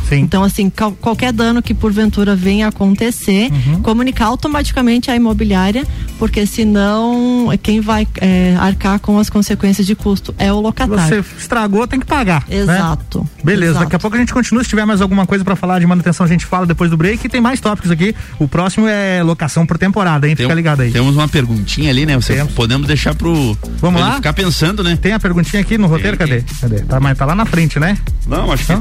Sim. 0.08 0.20
Então, 0.20 0.42
assim, 0.42 0.70
qualquer 1.00 1.32
dano 1.32 1.62
que 1.62 1.74
porventura 1.74 2.34
venha 2.36 2.68
acontecer, 2.68 3.50
uhum. 3.50 3.82
comunicar 3.82 4.26
automaticamente 4.26 5.10
à 5.10 5.16
imobiliária 5.16 5.84
porque 6.18 6.46
senão 6.46 7.48
quem 7.62 7.80
vai 7.80 8.06
é, 8.20 8.56
arcar 8.58 8.98
com 8.98 9.18
as 9.18 9.28
consequências 9.28 9.86
de 9.86 9.94
custo 9.94 10.34
é 10.38 10.52
o 10.52 10.60
locatário. 10.60 11.24
Você 11.24 11.38
estragou, 11.38 11.86
tem 11.86 12.00
que 12.00 12.06
pagar. 12.06 12.44
Né? 12.48 12.56
Exato. 12.56 13.20
Né? 13.20 13.26
Beleza, 13.44 13.72
exato. 13.72 13.84
daqui 13.84 13.96
a 13.96 13.98
pouco 13.98 14.16
a 14.16 14.20
gente 14.20 14.32
continua. 14.32 14.62
Se 14.62 14.70
tiver 14.70 14.84
mais 14.84 15.00
alguma 15.00 15.26
coisa 15.26 15.44
para 15.44 15.56
falar 15.56 15.78
de 15.78 15.86
manutenção, 15.86 16.24
a 16.24 16.28
gente 16.28 16.44
fala 16.46 16.66
depois 16.66 16.90
do 16.90 16.96
break. 16.96 17.26
E 17.26 17.28
tem 17.28 17.40
mais 17.40 17.60
tópicos 17.60 17.90
aqui. 17.90 18.14
O 18.38 18.48
próximo 18.48 18.86
é 18.86 19.22
locação 19.22 19.66
por 19.66 19.78
temporada, 19.78 20.26
hein? 20.26 20.34
Fica 20.34 20.48
tem, 20.48 20.56
ligado 20.56 20.80
aí. 20.80 20.90
Temos 20.90 21.14
uma 21.14 21.28
perguntinha 21.28 21.90
ali, 21.90 22.06
né? 22.06 22.16
Você 22.16 22.34
temos. 22.34 22.52
podemos 22.52 22.86
deixar 22.86 23.14
pro. 23.14 23.56
Vamos 23.80 24.00
lá? 24.00 24.16
ficar 24.16 24.32
pensando, 24.32 24.82
né? 24.82 24.96
Tem 24.96 25.12
a 25.12 25.20
perguntinha 25.20 25.60
aqui 25.60 25.76
no 25.76 25.86
roteiro, 25.86 26.16
tem, 26.16 26.26
cadê? 26.26 26.44
Cadê? 26.60 26.80
Tá, 26.80 26.98
mas 26.98 27.16
tá 27.18 27.24
lá 27.24 27.34
na 27.34 27.44
frente, 27.44 27.78
né? 27.78 27.96
Não, 28.26 28.50
acho 28.50 28.66
que. 28.66 28.72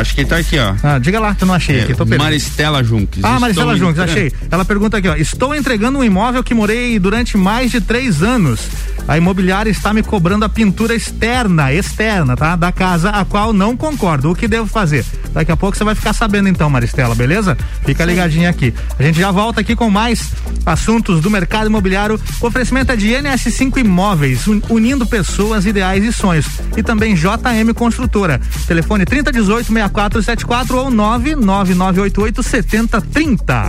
Acho 0.00 0.14
que 0.14 0.24
tá 0.24 0.38
aqui, 0.38 0.58
ó. 0.58 0.74
Ah, 0.82 0.98
diga 0.98 1.20
lá, 1.20 1.34
que 1.34 1.44
eu 1.44 1.46
não 1.46 1.54
achei 1.54 1.78
é, 1.78 1.82
aqui. 1.82 1.94
Tô 1.94 2.06
Maristela 2.06 2.82
Junques. 2.82 3.22
Ah, 3.22 3.38
Maristela 3.38 3.76
Junques, 3.76 3.98
achei. 3.98 4.32
Ela 4.50 4.64
pergunta 4.64 4.96
aqui, 4.96 5.08
ó. 5.08 5.14
Estou 5.14 5.54
entregando 5.54 5.98
um 5.98 6.04
imóvel 6.04 6.42
que 6.42 6.54
morei 6.54 6.98
durante 6.98 7.36
mais 7.36 7.70
de 7.70 7.82
três 7.82 8.22
anos. 8.22 8.60
A 9.06 9.18
imobiliária 9.18 9.70
está 9.70 9.92
me 9.92 10.02
cobrando 10.02 10.44
a 10.44 10.48
pintura 10.48 10.94
externa, 10.94 11.72
externa, 11.72 12.36
tá? 12.36 12.56
Da 12.56 12.72
casa, 12.72 13.10
a 13.10 13.24
qual 13.24 13.52
não 13.52 13.76
concordo. 13.76 14.30
O 14.30 14.34
que 14.34 14.48
devo 14.48 14.66
fazer? 14.66 15.04
Daqui 15.32 15.52
a 15.52 15.56
pouco 15.56 15.76
você 15.76 15.84
vai 15.84 15.94
ficar 15.94 16.12
sabendo 16.12 16.48
então, 16.48 16.70
Maristela, 16.70 17.14
beleza? 17.14 17.56
Fica 17.84 18.04
ligadinha 18.04 18.48
aqui. 18.48 18.72
A 18.98 19.02
gente 19.02 19.18
já 19.18 19.30
volta 19.30 19.60
aqui 19.60 19.76
com 19.76 19.90
mais 19.90 20.32
assuntos 20.64 21.20
do 21.20 21.30
mercado 21.30 21.66
imobiliário. 21.66 22.20
O 22.40 22.46
oferecimento 22.46 22.92
é 22.92 22.96
de 22.96 23.08
NS5 23.08 23.78
Imóveis, 23.78 24.46
unindo 24.68 25.06
pessoas, 25.06 25.66
ideais 25.66 26.04
e 26.04 26.12
sonhos. 26.12 26.46
E 26.76 26.82
também 26.82 27.14
JM 27.14 27.74
Construtora. 27.74 28.40
Telefone 28.66 29.04
3018 29.04 29.72
6474 29.90 30.78
ou 30.78 30.90
99988 30.90 32.42
7030. 32.42 33.66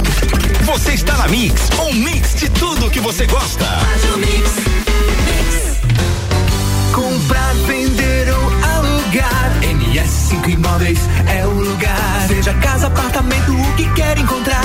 Você 0.64 0.94
está 0.94 1.18
na 1.18 1.28
Mix, 1.28 1.70
um 1.80 1.94
mix 1.94 2.36
de 2.36 2.50
tudo 2.50 2.90
que 2.90 3.00
você 3.00 3.26
gosta. 3.26 3.66
Comprar, 6.94 7.54
vender 7.66 8.30
ou 8.30 8.46
alugar. 8.64 9.60
NS5 9.62 10.50
Imóveis 10.50 11.00
é 11.28 11.46
o 11.46 11.52
lugar. 11.52 12.28
Seja 12.28 12.54
casa, 12.56 12.88
apartamento, 12.88 13.54
o 13.54 13.76
que 13.76 13.90
quer 13.94 14.18
encontrar. 14.18 14.62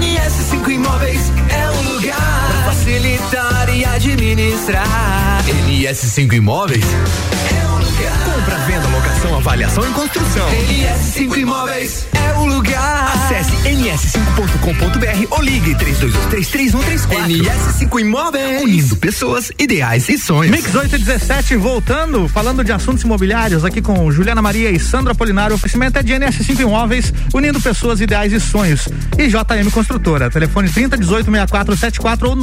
NS5 0.00 0.68
Imóveis 0.68 1.32
é 1.48 1.70
o 1.70 1.94
lugar. 1.94 2.46
Pra 2.62 2.72
facilitar 2.72 3.19
e 3.32 3.84
administrar. 3.84 5.44
NS5 5.68 6.32
Imóveis 6.32 6.84
é 6.84 7.66
o 7.68 7.78
lugar. 7.78 8.24
Compra, 8.24 8.58
venda, 8.66 8.88
locação, 8.88 9.36
avaliação 9.36 9.88
e 9.88 9.92
construção. 9.92 10.48
NS5 10.50 11.38
Imóveis 11.38 12.06
é 12.12 12.38
o 12.38 12.46
lugar. 12.46 13.12
Acesse 13.14 13.52
ns5.com.br 13.68 15.26
ou 15.30 15.42
ligue 15.42 15.76
32233134. 15.76 17.08
NS5 17.08 18.00
Imóveis. 18.00 18.62
Unindo 18.62 18.96
pessoas, 18.96 19.52
ideais 19.56 20.08
e 20.08 20.18
sonhos. 20.18 20.50
Mix 20.50 20.74
817 20.74 21.54
voltando, 21.54 22.26
falando 22.26 22.64
de 22.64 22.72
assuntos 22.72 23.04
imobiliários 23.04 23.64
aqui 23.64 23.80
com 23.80 24.10
Juliana 24.10 24.42
Maria 24.42 24.72
e 24.72 24.80
Sandra 24.80 25.14
Polinário. 25.14 25.52
O 25.52 25.56
oferecimento 25.56 25.96
é 25.98 26.02
de 26.02 26.14
NS5 26.14 26.58
Imóveis, 26.58 27.12
unindo 27.32 27.60
pessoas, 27.60 28.00
ideais 28.00 28.32
e 28.32 28.40
sonhos. 28.40 28.88
E 29.16 29.28
JM 29.28 29.70
Construtora. 29.72 30.28
Telefone 30.28 30.68
3018 30.68 31.30
6474 31.30 32.30
ou 32.30 32.34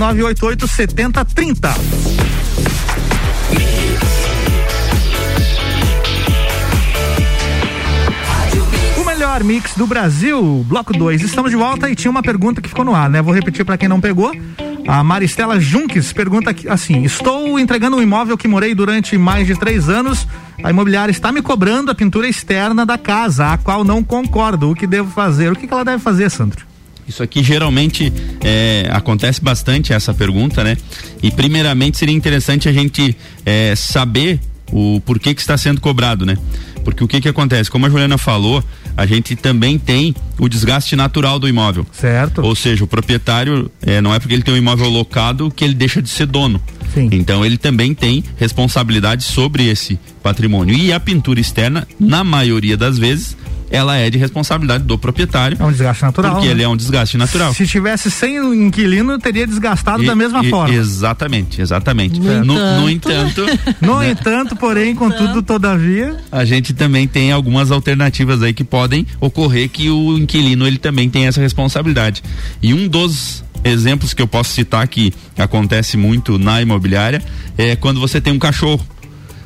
99988 0.00 0.66
7030. 0.66 1.74
melhor 9.06 9.44
mix 9.44 9.74
do 9.74 9.86
Brasil, 9.86 10.64
bloco 10.66 10.94
2. 10.94 11.20
Estamos 11.20 11.50
de 11.50 11.56
volta 11.56 11.90
e 11.90 11.94
tinha 11.94 12.10
uma 12.10 12.22
pergunta 12.22 12.62
que 12.62 12.68
ficou 12.70 12.84
no 12.84 12.94
ar, 12.94 13.10
né? 13.10 13.20
Vou 13.20 13.34
repetir 13.34 13.66
para 13.66 13.76
quem 13.76 13.86
não 13.86 14.00
pegou. 14.00 14.32
A 14.88 15.04
Maristela 15.04 15.60
Junques 15.60 16.10
pergunta 16.10 16.54
assim: 16.70 17.04
Estou 17.04 17.58
entregando 17.58 17.98
um 17.98 18.02
imóvel 18.02 18.38
que 18.38 18.48
morei 18.48 18.74
durante 18.74 19.18
mais 19.18 19.46
de 19.46 19.54
três 19.58 19.90
anos. 19.90 20.26
A 20.64 20.70
imobiliária 20.70 21.12
está 21.12 21.30
me 21.30 21.42
cobrando 21.42 21.90
a 21.90 21.94
pintura 21.94 22.26
externa 22.26 22.86
da 22.86 22.96
casa, 22.96 23.52
a 23.52 23.58
qual 23.58 23.84
não 23.84 24.02
concordo. 24.02 24.70
O 24.70 24.74
que 24.74 24.86
devo 24.86 25.10
fazer? 25.10 25.52
O 25.52 25.56
que, 25.56 25.66
que 25.66 25.74
ela 25.74 25.84
deve 25.84 26.02
fazer, 26.02 26.30
Sandro? 26.30 26.69
Isso 27.10 27.24
aqui 27.24 27.42
geralmente 27.42 28.12
é, 28.40 28.88
acontece 28.92 29.40
bastante 29.42 29.92
essa 29.92 30.14
pergunta, 30.14 30.62
né? 30.62 30.76
E 31.20 31.28
primeiramente 31.28 31.98
seria 31.98 32.14
interessante 32.14 32.68
a 32.68 32.72
gente 32.72 33.16
é, 33.44 33.74
saber 33.74 34.38
o 34.72 35.00
porquê 35.04 35.34
que 35.34 35.40
está 35.40 35.58
sendo 35.58 35.80
cobrado, 35.80 36.24
né? 36.24 36.38
Porque 36.84 37.02
o 37.02 37.08
que 37.08 37.20
que 37.20 37.28
acontece? 37.28 37.68
Como 37.68 37.84
a 37.84 37.90
Juliana 37.90 38.16
falou, 38.16 38.62
a 38.96 39.04
gente 39.06 39.34
também 39.34 39.76
tem 39.76 40.14
o 40.38 40.48
desgaste 40.48 40.94
natural 40.94 41.40
do 41.40 41.48
imóvel. 41.48 41.84
Certo. 41.90 42.42
Ou 42.42 42.54
seja, 42.54 42.84
o 42.84 42.86
proprietário 42.86 43.68
é, 43.82 44.00
não 44.00 44.14
é 44.14 44.20
porque 44.20 44.34
ele 44.34 44.44
tem 44.44 44.54
um 44.54 44.56
imóvel 44.56 44.88
locado 44.88 45.50
que 45.50 45.64
ele 45.64 45.74
deixa 45.74 46.00
de 46.00 46.08
ser 46.08 46.26
dono. 46.26 46.62
Sim. 46.94 47.08
Então 47.12 47.44
ele 47.44 47.58
também 47.58 47.92
tem 47.92 48.22
responsabilidade 48.38 49.24
sobre 49.24 49.68
esse 49.68 49.98
patrimônio. 50.22 50.76
E 50.76 50.92
a 50.92 51.00
pintura 51.00 51.40
externa, 51.40 51.88
na 51.98 52.22
maioria 52.22 52.76
das 52.76 52.98
vezes, 52.98 53.36
ela 53.70 53.96
é 53.96 54.10
de 54.10 54.18
responsabilidade 54.18 54.84
do 54.84 54.98
proprietário. 54.98 55.56
É 55.60 55.64
um 55.64 55.70
desgaste 55.70 56.02
natural. 56.02 56.32
Porque 56.32 56.46
né? 56.46 56.52
ele 56.52 56.62
é 56.62 56.68
um 56.68 56.76
desgaste 56.76 57.16
natural. 57.16 57.54
Se 57.54 57.66
tivesse 57.66 58.10
sem 58.10 58.40
o 58.40 58.52
inquilino, 58.52 59.18
teria 59.18 59.46
desgastado 59.46 60.02
e, 60.02 60.06
da 60.06 60.16
mesma 60.16 60.44
e, 60.44 60.50
forma. 60.50 60.74
Exatamente, 60.74 61.62
exatamente. 61.62 62.18
No, 62.18 62.44
no, 62.44 62.80
no 62.80 62.90
entanto. 62.90 63.46
no 63.80 64.02
entanto, 64.02 64.56
porém, 64.58 64.94
contudo, 64.94 65.42
todavia. 65.42 66.16
A 66.32 66.44
gente 66.44 66.74
também 66.74 67.06
tem 67.06 67.30
algumas 67.30 67.70
alternativas 67.70 68.42
aí 68.42 68.52
que 68.52 68.64
podem 68.64 69.06
ocorrer 69.20 69.68
que 69.68 69.88
o 69.88 70.18
inquilino 70.18 70.66
ele 70.66 70.78
também 70.78 71.08
tem 71.08 71.26
essa 71.26 71.40
responsabilidade. 71.40 72.22
E 72.60 72.74
um 72.74 72.88
dos 72.88 73.44
exemplos 73.62 74.14
que 74.14 74.22
eu 74.22 74.26
posso 74.26 74.50
citar 74.50 74.86
que 74.88 75.12
acontece 75.38 75.96
muito 75.96 76.38
na 76.38 76.60
imobiliária 76.62 77.22
é 77.56 77.76
quando 77.76 78.00
você 78.00 78.20
tem 78.20 78.32
um 78.32 78.38
cachorro. 78.38 78.84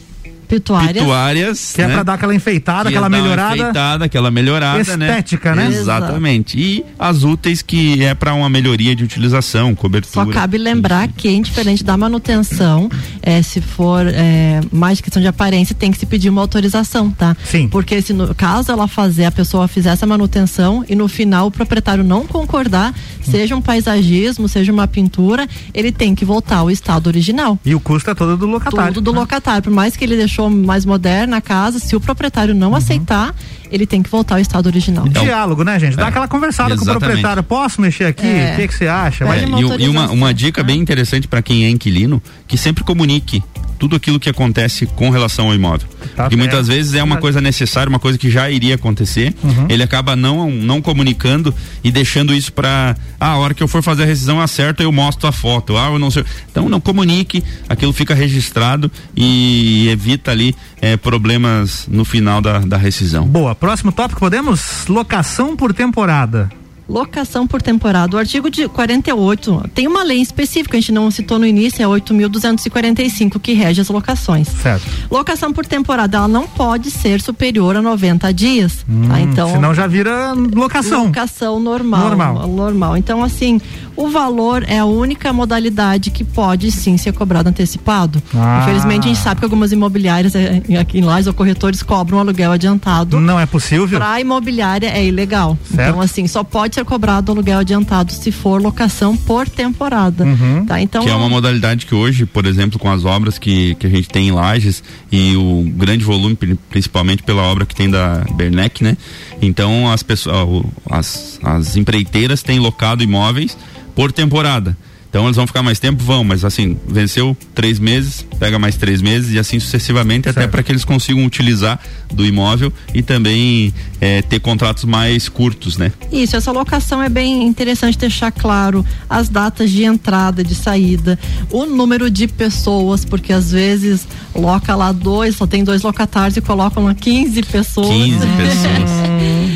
Pituárias. 0.47 1.03
Pituárias 1.03 1.73
que 1.75 1.83
é 1.83 1.87
né? 1.87 1.93
é 1.93 1.95
pra 1.95 2.03
dar 2.03 2.15
aquela 2.15 2.35
enfeitada, 2.35 2.89
aquela 2.89 3.09
melhorada. 3.09 3.57
Enfeitada, 3.57 4.05
aquela 4.05 4.31
melhorada, 4.31 4.81
Estética, 4.81 5.55
né? 5.55 5.69
né? 5.69 5.77
Exatamente. 5.77 6.59
E 6.59 6.85
as 6.99 7.25
úteis 7.25 7.63
que 7.63 8.03
é 8.05 8.15
para 8.15 8.35
uma 8.35 8.49
melhoria 8.49 8.95
de 8.95 9.05
utilização, 9.05 9.75
cobertura. 9.75 10.27
Só 10.27 10.33
cabe 10.33 10.59
lembrar 10.59 11.09
que, 11.09 11.29
indiferente 11.29 11.83
da 11.83 11.97
manutenção, 11.97 12.89
é, 13.23 13.43
se 13.43 13.61
for 13.61 14.07
é, 14.07 14.61
mais 14.73 15.01
questão 15.01 15.21
de 15.21 15.29
aparência, 15.29 15.75
tem 15.75 15.91
que 15.91 15.99
se 15.99 16.07
pedir 16.07 16.29
uma 16.29 16.41
autorização, 16.41 17.11
tá? 17.11 17.37
Sim. 17.45 17.69
Porque 17.69 18.01
se 18.01 18.13
no 18.13 18.35
caso 18.35 18.71
ela 18.71 18.87
fazer, 18.87 19.25
a 19.25 19.33
pessoa 19.33 19.67
fizer 19.67 19.91
essa 19.91 20.07
manutenção 20.07 20.85
e 20.89 20.95
no 20.95 21.09
final 21.09 21.49
o 21.49 21.51
proprietário 21.51 22.05
não 22.05 22.27
concordar, 22.27 22.93
hum. 22.93 23.23
seja 23.23 23.57
um 23.57 23.63
paisagismo, 23.63 24.49
seja 24.49 24.73
uma 24.73 24.87
pintura, 24.87 25.49
ele 25.75 25.91
tem 25.91 26.15
que 26.15 26.25
voltar 26.25 26.59
ao 26.59 26.71
estado 26.71 27.07
original. 27.09 27.59
E 27.65 27.75
o 27.75 27.81
custo 27.81 28.11
é 28.11 28.15
todo 28.15 28.37
do 28.37 28.47
locatário. 28.47 28.95
Tudo 28.95 29.13
do 29.13 29.19
locatário. 29.19 29.63
Por 29.63 29.73
mais 29.73 29.97
que 29.97 30.05
ele 30.05 30.17
deixou 30.17 30.36
deixou 30.37 30.51
mais 30.51 30.85
moderna 30.85 31.39
a 31.39 31.41
casa, 31.41 31.79
se 31.79 31.97
o 31.97 32.01
proprietário 32.01 32.55
não 32.55 32.71
uhum. 32.71 32.77
aceitar, 32.77 33.35
ele 33.71 33.87
tem 33.87 34.03
que 34.03 34.11
voltar 34.11 34.35
ao 34.37 34.41
estado 34.41 34.67
original. 34.67 35.07
Então, 35.07 35.25
Diálogo, 35.25 35.65
né, 35.65 35.79
gente? 35.81 35.97
Dá 35.97 36.05
é, 36.05 36.09
aquela 36.09 36.29
conversada 36.29 36.75
exatamente. 36.75 36.93
com 36.93 36.99
o 36.99 37.01
proprietário. 37.01 37.43
Posso 37.43 37.81
mexer 37.81 38.05
aqui? 38.05 38.27
É. 38.27 38.53
O 38.53 38.57
que, 38.57 38.69
que 38.69 38.75
você 38.75 38.87
acha? 38.87 39.25
É, 39.25 39.45
e, 39.45 39.85
e 39.85 39.89
uma, 39.89 40.11
uma 40.11 40.35
dica 40.35 40.63
bem 40.63 40.79
interessante 40.79 41.27
para 41.27 41.41
quem 41.41 41.65
é 41.65 41.71
inquilino, 41.71 42.23
que 42.47 42.59
sempre 42.59 42.85
comunique 42.85 43.43
tudo 43.79 43.97
aquilo 43.97 44.19
que 44.19 44.29
acontece 44.29 44.87
com 44.87 45.11
relação 45.11 45.49
ao 45.49 45.55
imóvel. 45.55 45.89
Tá 46.15 46.25
Porque 46.25 46.37
muitas 46.37 46.69
vezes 46.69 46.95
é 46.95 47.03
uma 47.03 47.17
coisa 47.19 47.41
necessária, 47.41 47.89
uma 47.89 47.99
coisa 47.99 48.19
que 48.19 48.31
já 48.31 48.51
iria 48.51 48.75
acontecer, 48.75 49.35
uhum. 49.43 49.67
ele 49.69 49.83
acaba 49.83 50.17
não, 50.17 50.51
não 50.51 50.81
comunicando 50.81 51.55
e 51.83 51.91
deixando 51.91 52.35
isso 52.35 52.53
para 52.53 52.97
ah, 53.21 53.33
a 53.33 53.37
hora 53.37 53.55
que 53.55 53.63
eu 53.63 53.69
for 53.69 53.83
fazer 53.83 54.05
a 54.05 54.07
rescisão 54.07 54.41
acerta 54.41 54.83
eu 54.83 54.93
mostro 54.93 55.29
a 55.29 55.33
foto. 55.33 55.77
Ah, 55.77 55.91
eu 55.91 55.99
não 55.99 56.11
sei. 56.11 56.25
Então 56.51 56.69
não 56.69 56.81
comunique, 56.81 57.43
aquilo 57.69 57.93
fica 57.93 58.15
registrado 58.15 58.91
e 59.17 59.89
evita 59.89 60.31
ali 60.31 60.55
eh, 60.81 60.97
problemas 60.97 61.87
no 61.89 62.05
final 62.05 62.41
da, 62.41 62.61
da 62.61 62.77
rescisão. 62.77 63.27
Boa, 63.27 63.55
próximo 63.55 63.93
tópico 63.93 64.21
podemos? 64.21 64.87
Locação 64.89 65.57
por 65.57 65.73
temporada. 65.75 66.51
Locação 66.89 67.47
por 67.47 67.61
temporada. 67.61 68.17
O 68.17 68.19
artigo 68.19 68.49
de 68.49 68.69
48 68.69 69.71
tem 69.75 69.89
uma 69.89 70.05
lei 70.05 70.21
específica, 70.21 70.77
a 70.77 70.81
gente 70.81 70.93
não 70.93 71.11
citou 71.11 71.39
no 71.39 71.47
início, 71.47 71.83
é 71.83 71.87
8.245 71.87 73.41
que 73.41 73.53
rege 73.55 73.81
as 73.81 73.89
locações. 73.89 74.49
Certo. 74.49 74.87
Locação 75.11 75.53
por 75.53 75.67
temporada, 75.67 76.19
ela 76.19 76.29
não 76.29 76.47
pode 76.47 76.91
ser 76.91 77.21
superior 77.21 77.77
a 77.77 77.83
90 77.83 78.33
dias. 78.33 78.85
Hum, 78.89 79.09
tá? 79.09 79.21
Então, 79.21 79.51
senão 79.51 79.75
já 79.75 79.87
vira 79.87 80.33
locação. 80.33 81.07
Locação 81.07 81.59
normal. 81.59 82.01
Normal. 82.01 82.47
Normal. 82.47 82.97
Então, 82.97 83.23
assim, 83.25 83.61
o 83.97 84.09
valor 84.09 84.65
é 84.69 84.79
a 84.79 84.85
única 84.85 85.33
modalidade 85.33 86.11
que 86.11 86.23
pode 86.23 86.71
sim 86.71 86.97
ser 86.97 87.13
cobrado 87.13 87.49
antecipado. 87.49 88.23
Ah. 88.35 88.61
Infelizmente, 88.63 89.05
a 89.05 89.09
gente 89.09 89.19
sabe 89.23 89.39
que 89.41 89.45
algumas 89.45 89.73
imobiliárias 89.73 90.35
eh, 90.35 90.63
aqui 90.79 90.99
em 90.99 91.03
Lages 91.03 91.27
ou 91.27 91.35
corretores 91.35 91.83
cobram 91.83 92.19
aluguel 92.19 92.53
adiantado. 92.53 93.19
Não 93.19 93.39
é 93.41 93.47
possível? 93.47 93.89
Para 93.99 94.21
imobiliária 94.21 94.89
é 94.89 95.05
ilegal. 95.05 95.57
Certo. 95.65 95.89
Então, 95.89 96.01
assim, 96.01 96.27
só 96.27 96.45
pode 96.45 96.75
ser 96.75 96.85
cobrado 96.85 97.33
aluguel 97.33 97.59
adiantado 97.61 98.13
se 98.13 98.31
for 98.31 98.61
locação 98.61 99.17
por 99.17 99.49
temporada. 99.49 100.25
Uhum. 100.25 100.67
Tá? 100.67 100.81
Então, 100.81 101.03
Que 101.03 101.11
é 101.11 101.15
uma 101.15 101.29
modalidade 101.29 101.87
que 101.87 101.95
hoje, 101.95 102.27
por 102.27 102.45
exemplo, 102.47 102.79
com 102.79 102.91
as 102.91 103.05
obras 103.05 103.39
que, 103.39 103.75
que 103.77 103.87
a 103.87 103.91
gente 103.91 104.09
tem 104.09 104.29
em 104.29 104.33
Lages 104.33 104.83
e 105.11 105.35
o 105.37 105.65
grande 105.75 106.05
volume, 106.05 106.35
pri- 106.35 106.59
principalmente 106.69 107.23
pela 107.23 107.43
obra 107.43 107.65
que 107.65 107.75
tem 107.75 107.89
da 107.89 108.25
Bernec, 108.35 108.83
né? 108.85 108.97
Então 109.41 109.91
as 109.91 110.03
pessoas, 110.03 110.65
as, 110.91 111.41
as 111.43 111.77
empreiteiras 111.77 112.43
têm 112.43 112.59
locado 112.59 113.03
imóveis 113.03 113.57
por 113.97 114.13
temporada. 114.13 114.77
Então 115.09 115.25
eles 115.25 115.37
vão 115.37 115.47
ficar 115.47 115.63
mais 115.63 115.79
tempo? 115.79 116.03
Vão, 116.05 116.23
mas 116.23 116.45
assim, 116.45 116.77
venceu 116.87 117.35
três 117.55 117.79
meses, 117.79 118.27
pega 118.39 118.59
mais 118.59 118.77
três 118.77 119.01
meses 119.01 119.33
e 119.33 119.39
assim 119.39 119.59
sucessivamente, 119.59 120.29
até 120.29 120.41
Certo. 120.43 120.51
para 120.51 120.63
que 120.63 120.71
eles 120.71 120.85
consigam 120.85 121.25
utilizar 121.25 121.81
do 122.13 122.27
imóvel 122.27 122.71
e 122.93 123.01
também 123.01 123.73
eh, 123.99 124.21
ter 124.21 124.41
contratos 124.41 124.85
mais 124.85 125.27
curtos, 125.27 125.79
né? 125.79 125.91
Isso, 126.13 126.37
essa 126.37 126.53
locação 126.53 127.03
é 127.03 127.09
bem 127.09 127.45
interessante 127.45 127.97
deixar 127.97 128.31
claro 128.31 128.85
as 129.09 129.31
datas 129.31 129.71
de 129.71 129.85
entrada, 129.85 130.45
de 130.45 130.55
saída, 130.55 131.19
o 131.51 131.65
número 131.65 132.11
de 132.11 132.29
pessoas, 132.29 133.03
porque 133.03 133.33
às 133.33 133.53
vezes 133.53 134.07
loca 134.35 134.77
lá 134.77 134.93
dois, 134.93 135.37
só 135.37 135.47
tem 135.47 135.65
dois 135.65 135.81
locatários 135.81 136.37
e 136.37 136.43
colocam 136.43 136.85
lá 136.85 136.95
15 136.95 137.43
pessoas. 137.45 137.89
15 137.89 138.19
pessoas. 138.19 138.91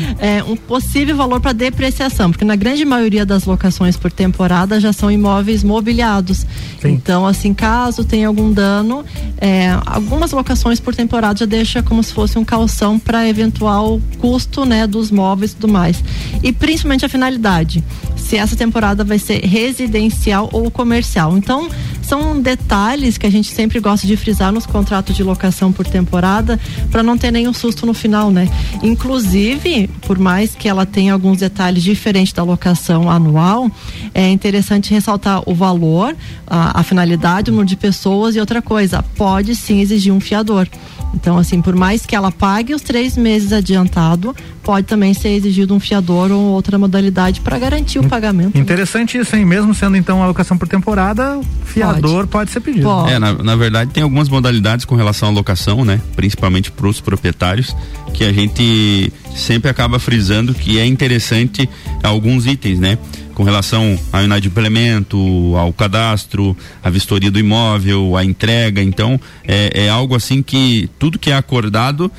É, 0.19 0.43
um 0.43 0.55
possível 0.55 1.15
valor 1.15 1.39
para 1.39 1.53
depreciação, 1.53 2.31
porque 2.31 2.45
na 2.45 2.55
grande 2.55 2.85
maioria 2.85 3.25
das 3.25 3.45
locações 3.45 3.97
por 3.97 4.11
temporada 4.11 4.79
já 4.79 4.93
são 4.93 5.11
imóveis 5.11 5.63
mobiliados. 5.63 6.45
Sim. 6.81 6.89
Então, 6.89 7.25
assim, 7.25 7.53
caso 7.53 8.03
tenha 8.03 8.27
algum 8.27 8.51
dano, 8.51 9.03
é, 9.37 9.77
algumas 9.85 10.31
locações 10.31 10.79
por 10.79 10.95
temporada 10.95 11.39
já 11.39 11.45
deixa 11.45 11.83
como 11.83 12.01
se 12.03 12.13
fosse 12.13 12.37
um 12.37 12.45
calção 12.45 12.99
para 12.99 13.27
eventual 13.27 13.99
custo, 14.19 14.65
né, 14.65 14.87
dos 14.87 15.11
móveis 15.11 15.51
e 15.51 15.55
tudo 15.55 15.71
mais. 15.71 16.03
E 16.43 16.51
principalmente 16.51 17.05
a 17.05 17.09
finalidade, 17.09 17.83
se 18.15 18.37
essa 18.37 18.55
temporada 18.55 19.03
vai 19.03 19.19
ser 19.19 19.45
residencial 19.45 20.49
ou 20.51 20.69
comercial. 20.71 21.37
Então, 21.37 21.69
são 22.11 22.41
detalhes 22.41 23.17
que 23.17 23.25
a 23.25 23.29
gente 23.29 23.49
sempre 23.53 23.79
gosta 23.79 24.05
de 24.05 24.17
frisar 24.17 24.51
nos 24.51 24.65
contratos 24.65 25.15
de 25.15 25.23
locação 25.23 25.71
por 25.71 25.87
temporada 25.87 26.59
para 26.91 27.01
não 27.01 27.17
ter 27.17 27.31
nenhum 27.31 27.53
susto 27.53 27.85
no 27.85 27.93
final, 27.93 28.29
né? 28.29 28.49
Inclusive, 28.83 29.87
por 30.05 30.19
mais 30.19 30.53
que 30.53 30.67
ela 30.67 30.85
tenha 30.85 31.13
alguns 31.13 31.37
detalhes 31.37 31.81
diferentes 31.81 32.33
da 32.33 32.43
locação 32.43 33.09
anual, 33.09 33.71
é 34.13 34.27
interessante 34.27 34.93
ressaltar 34.93 35.41
o 35.45 35.55
valor, 35.55 36.13
a, 36.45 36.81
a 36.81 36.83
finalidade, 36.83 37.49
o 37.49 37.53
número 37.53 37.69
de 37.69 37.77
pessoas 37.77 38.35
e 38.35 38.41
outra 38.41 38.61
coisa, 38.61 39.01
pode 39.15 39.55
sim 39.55 39.79
exigir 39.79 40.11
um 40.11 40.19
fiador. 40.19 40.67
Então, 41.13 41.37
assim, 41.37 41.61
por 41.61 41.75
mais 41.75 42.05
que 42.05 42.15
ela 42.15 42.31
pague 42.31 42.73
os 42.73 42.81
três 42.81 43.17
meses 43.17 43.51
adiantado, 43.53 44.35
pode 44.63 44.87
também 44.87 45.13
ser 45.13 45.29
exigido 45.29 45.73
um 45.73 45.79
fiador 45.79 46.31
ou 46.31 46.39
outra 46.39 46.77
modalidade 46.77 47.41
para 47.41 47.57
garantir 47.59 47.99
o 47.99 48.03
pagamento. 48.07 48.55
né? 48.55 48.61
Interessante 48.61 49.17
isso, 49.17 49.35
hein? 49.35 49.45
Mesmo 49.45 49.73
sendo 49.73 49.97
então 49.97 50.23
alocação 50.23 50.57
por 50.57 50.67
temporada, 50.67 51.39
fiador 51.65 52.27
pode, 52.27 52.51
ser 52.51 52.59
pedido. 52.59 52.83
Pode. 52.83 53.11
É, 53.11 53.19
na, 53.19 53.33
na 53.33 53.55
verdade 53.55 53.91
tem 53.91 54.03
algumas 54.03 54.29
modalidades 54.29 54.85
com 54.85 54.95
relação 54.95 55.29
à 55.29 55.31
locação, 55.31 55.83
né? 55.83 55.99
Principalmente 56.15 56.71
para 56.71 56.87
os 56.87 57.01
proprietários, 57.01 57.75
que 58.13 58.23
a 58.23 58.31
gente 58.31 59.11
sempre 59.35 59.69
acaba 59.69 59.99
frisando 59.99 60.53
que 60.53 60.79
é 60.79 60.85
interessante 60.85 61.69
alguns 62.03 62.45
itens, 62.45 62.79
né? 62.79 62.97
Com 63.33 63.43
relação 63.43 63.97
ao 64.11 64.23
inadimplemento, 64.23 65.17
ao 65.55 65.71
cadastro, 65.73 66.55
à 66.83 66.89
vistoria 66.89 67.31
do 67.31 67.39
imóvel, 67.39 68.15
à 68.15 68.23
entrega. 68.23 68.81
Então, 68.81 69.19
é, 69.47 69.85
é 69.85 69.89
algo 69.89 70.15
assim 70.15 70.41
que 70.41 70.89
tudo 70.99 71.17
que 71.17 71.31
é 71.31 71.35
acordado, 71.35 72.11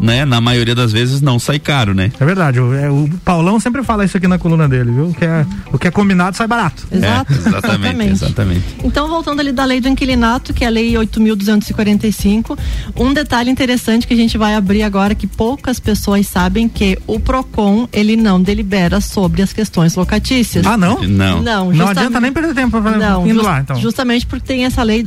né? 0.00 0.24
Na 0.24 0.40
maioria 0.40 0.74
das 0.74 0.92
vezes 0.92 1.20
não 1.20 1.38
sai 1.38 1.58
caro, 1.58 1.94
né? 1.94 2.10
É 2.18 2.24
verdade, 2.24 2.60
o, 2.60 2.74
é, 2.74 2.90
o 2.90 3.08
Paulão 3.24 3.58
sempre 3.60 3.82
fala 3.82 4.04
isso 4.04 4.16
aqui 4.16 4.26
na 4.26 4.38
coluna 4.38 4.68
dele, 4.68 4.90
viu? 4.90 5.14
Que 5.16 5.24
é, 5.24 5.46
o 5.72 5.78
que 5.78 5.88
é 5.88 5.90
combinado 5.90 6.36
sai 6.36 6.46
barato. 6.46 6.86
Exato. 6.90 7.26
É, 7.36 7.48
exatamente, 7.48 8.12
exatamente. 8.12 8.64
Então, 8.82 9.08
voltando 9.08 9.40
ali 9.40 9.52
da 9.52 9.64
lei 9.64 9.80
do 9.80 9.88
inquilinato, 9.88 10.52
que 10.52 10.64
é 10.64 10.66
a 10.66 10.70
lei 10.70 10.92
8.245, 10.94 12.58
um 12.96 13.12
detalhe 13.12 13.50
interessante 13.50 14.06
que 14.06 14.14
a 14.14 14.16
gente 14.16 14.36
vai 14.36 14.54
abrir 14.54 14.82
agora, 14.82 15.14
que 15.14 15.26
poucas 15.26 15.78
pessoas 15.78 16.26
sabem, 16.26 16.68
que 16.68 16.98
o 17.06 17.20
PROCON, 17.20 17.88
ele 17.92 18.16
não 18.16 18.40
delibera 18.40 19.00
sobre 19.00 19.42
as 19.42 19.52
questões 19.52 19.94
locatícias. 19.94 20.65
Ah, 20.66 20.76
não? 20.76 21.00
Não. 21.02 21.42
Não, 21.42 21.72
Não 21.72 21.88
adianta 21.88 22.20
nem 22.20 22.32
perder 22.32 22.54
tempo 22.54 22.80
pra, 22.82 22.96
Não, 22.98 23.24
indo 23.26 23.36
jus- 23.36 23.44
lá, 23.44 23.60
então. 23.60 23.80
justamente 23.80 24.26
porque 24.26 24.46
tem 24.46 24.64
essa 24.64 24.82
lei 24.82 25.04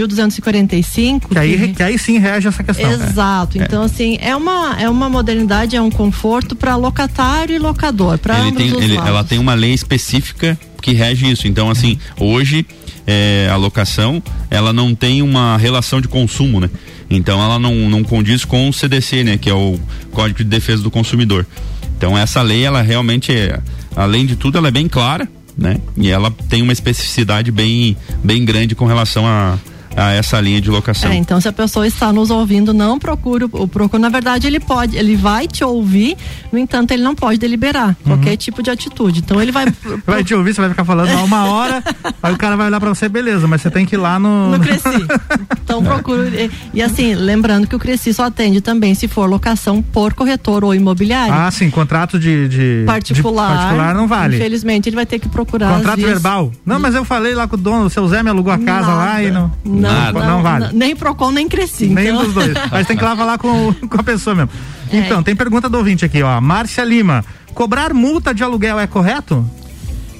8.245. 0.00 1.28
Que 1.28 1.38
aí, 1.38 1.72
que 1.74 1.82
aí 1.82 1.98
sim 1.98 2.18
rege 2.18 2.48
essa 2.48 2.62
questão. 2.62 2.90
Exato. 2.90 3.58
Então, 3.58 3.82
assim, 3.82 4.18
é 4.20 4.34
uma, 4.34 4.76
é 4.80 4.88
uma 4.88 5.08
modernidade, 5.08 5.76
é 5.76 5.80
um 5.82 5.90
conforto 5.90 6.56
para 6.56 6.76
locatário 6.76 7.54
e 7.54 7.58
locador, 7.58 8.18
para 8.18 8.38
Ele 8.38 8.48
ambos 8.48 8.62
tem, 8.62 8.72
os 8.72 8.82
ele- 8.82 8.94
lados. 8.94 9.08
ela 9.10 9.24
tem 9.24 9.38
uma 9.38 9.54
lei 9.54 9.72
específica 9.72 10.58
que 10.80 10.92
rege 10.92 11.30
isso. 11.30 11.46
Então, 11.46 11.70
assim, 11.70 11.98
hoje 12.18 12.66
é, 13.06 13.48
a 13.52 13.56
locação 13.56 14.22
ela 14.50 14.72
não 14.72 14.94
tem 14.94 15.22
uma 15.22 15.56
relação 15.56 16.00
de 16.00 16.08
consumo, 16.08 16.60
né? 16.60 16.70
Então 17.10 17.42
ela 17.42 17.58
não, 17.58 17.74
não 17.90 18.02
condiz 18.02 18.44
com 18.44 18.68
o 18.68 18.72
CDC, 18.72 19.22
né? 19.24 19.36
Que 19.38 19.50
é 19.50 19.54
o 19.54 19.78
Código 20.12 20.38
de 20.38 20.44
Defesa 20.44 20.82
do 20.82 20.90
Consumidor. 20.90 21.46
Então 21.96 22.16
essa 22.16 22.40
lei, 22.42 22.64
ela 22.64 22.80
realmente 22.82 23.32
é, 23.32 23.60
além 23.96 24.26
de 24.26 24.36
tudo, 24.36 24.58
ela 24.58 24.68
é 24.68 24.70
bem 24.70 24.88
clara, 24.88 25.28
né? 25.56 25.78
E 25.96 26.08
ela 26.08 26.30
tem 26.48 26.62
uma 26.62 26.72
especificidade 26.72 27.50
bem, 27.50 27.96
bem 28.22 28.44
grande 28.44 28.74
com 28.74 28.86
relação 28.86 29.26
a, 29.26 29.58
a 29.96 30.12
essa 30.12 30.40
linha 30.40 30.60
de 30.60 30.70
locação. 30.70 31.10
É, 31.10 31.14
então 31.16 31.40
se 31.40 31.48
a 31.48 31.52
pessoa 31.52 31.86
está 31.86 32.12
nos 32.12 32.30
ouvindo, 32.30 32.72
não 32.72 32.98
procure 32.98 33.44
o, 33.44 33.50
o 33.52 33.68
procura. 33.68 34.00
Na 34.00 34.08
verdade, 34.08 34.46
ele 34.46 34.60
pode, 34.60 34.96
ele 34.96 35.16
vai 35.16 35.46
te 35.46 35.62
ouvir, 35.64 36.16
no 36.50 36.58
entanto, 36.58 36.92
ele 36.92 37.02
não 37.02 37.14
pode 37.14 37.38
deliberar 37.38 37.96
qualquer 38.04 38.36
tipo 38.36 38.62
de 38.62 38.70
atitude. 38.70 39.20
Então 39.20 39.40
ele 39.40 39.52
vai 39.52 39.66
Vai 40.06 40.24
te 40.24 40.34
ouvir, 40.34 40.54
você 40.54 40.60
vai 40.60 40.70
ficar 40.70 40.84
falando 40.84 41.10
há 41.10 41.22
uma 41.22 41.44
hora, 41.46 41.82
aí 42.22 42.32
o 42.32 42.36
cara 42.36 42.56
vai 42.56 42.66
olhar 42.66 42.80
pra 42.80 42.88
você, 42.88 43.08
beleza, 43.08 43.46
mas 43.46 43.62
você 43.62 43.70
tem 43.70 43.84
que 43.86 43.94
ir 43.94 43.98
lá 43.98 44.18
no. 44.18 44.50
no 44.50 44.60
Cresci. 44.60 45.06
Então 45.62 45.82
procura. 45.82 46.28
E, 46.28 46.50
e 46.74 46.82
assim, 46.82 47.14
lembrando 47.14 47.66
que 47.66 47.74
o 47.76 47.78
Cresci 47.78 48.12
só 48.12 48.24
atende 48.24 48.60
também 48.60 48.94
se 48.94 49.08
for 49.08 49.28
locação 49.28 49.82
por 49.82 50.14
corretor 50.14 50.64
ou 50.64 50.74
imobiliário. 50.74 51.32
Ah, 51.34 51.50
sim, 51.50 51.70
contrato 51.70 52.18
de, 52.18 52.48
de- 52.48 52.82
particular. 52.86 53.50
de 53.50 53.56
particular 53.56 53.94
não 53.94 54.06
vale. 54.06 54.36
Infelizmente, 54.36 54.88
ele 54.88 54.96
vai 54.96 55.06
ter 55.06 55.18
que 55.18 55.28
procurar. 55.28 55.76
Contrato 55.76 56.00
verbal. 56.00 56.52
Não, 56.64 56.78
mas 56.78 56.94
eu 56.94 57.04
falei 57.04 57.34
lá 57.34 57.46
com 57.46 57.56
o 57.56 57.58
dono, 57.58 57.86
o 57.86 57.90
seu 57.90 58.06
Zé 58.08 58.22
me 58.22 58.30
alugou 58.30 58.52
a 58.52 58.58
casa 58.58 58.88
Nada. 58.88 58.94
lá 58.94 59.22
e 59.22 59.30
não. 59.30 59.50
Não, 59.82 59.90
Nada. 59.90 60.20
não, 60.20 60.26
Não 60.28 60.42
vale. 60.42 60.68
nem 60.72 60.94
Procon, 60.96 61.30
nem 61.30 61.48
Cresci. 61.48 61.86
Nem 61.86 62.08
então... 62.08 62.20
um 62.20 62.24
dos 62.24 62.34
dois. 62.34 62.52
Mas 62.70 62.86
tem 62.86 62.96
que 62.96 63.04
lá 63.04 63.16
falar 63.16 63.38
com, 63.38 63.72
com 63.74 64.00
a 64.00 64.02
pessoa 64.02 64.34
mesmo. 64.34 64.50
É. 64.90 64.98
Então, 64.98 65.22
tem 65.22 65.34
pergunta 65.34 65.68
do 65.68 65.78
ouvinte 65.78 66.04
aqui, 66.04 66.22
ó. 66.22 66.40
Márcia 66.40 66.84
Lima. 66.84 67.24
Cobrar 67.54 67.92
multa 67.92 68.34
de 68.34 68.42
aluguel 68.42 68.78
é 68.78 68.86
correto? 68.86 69.44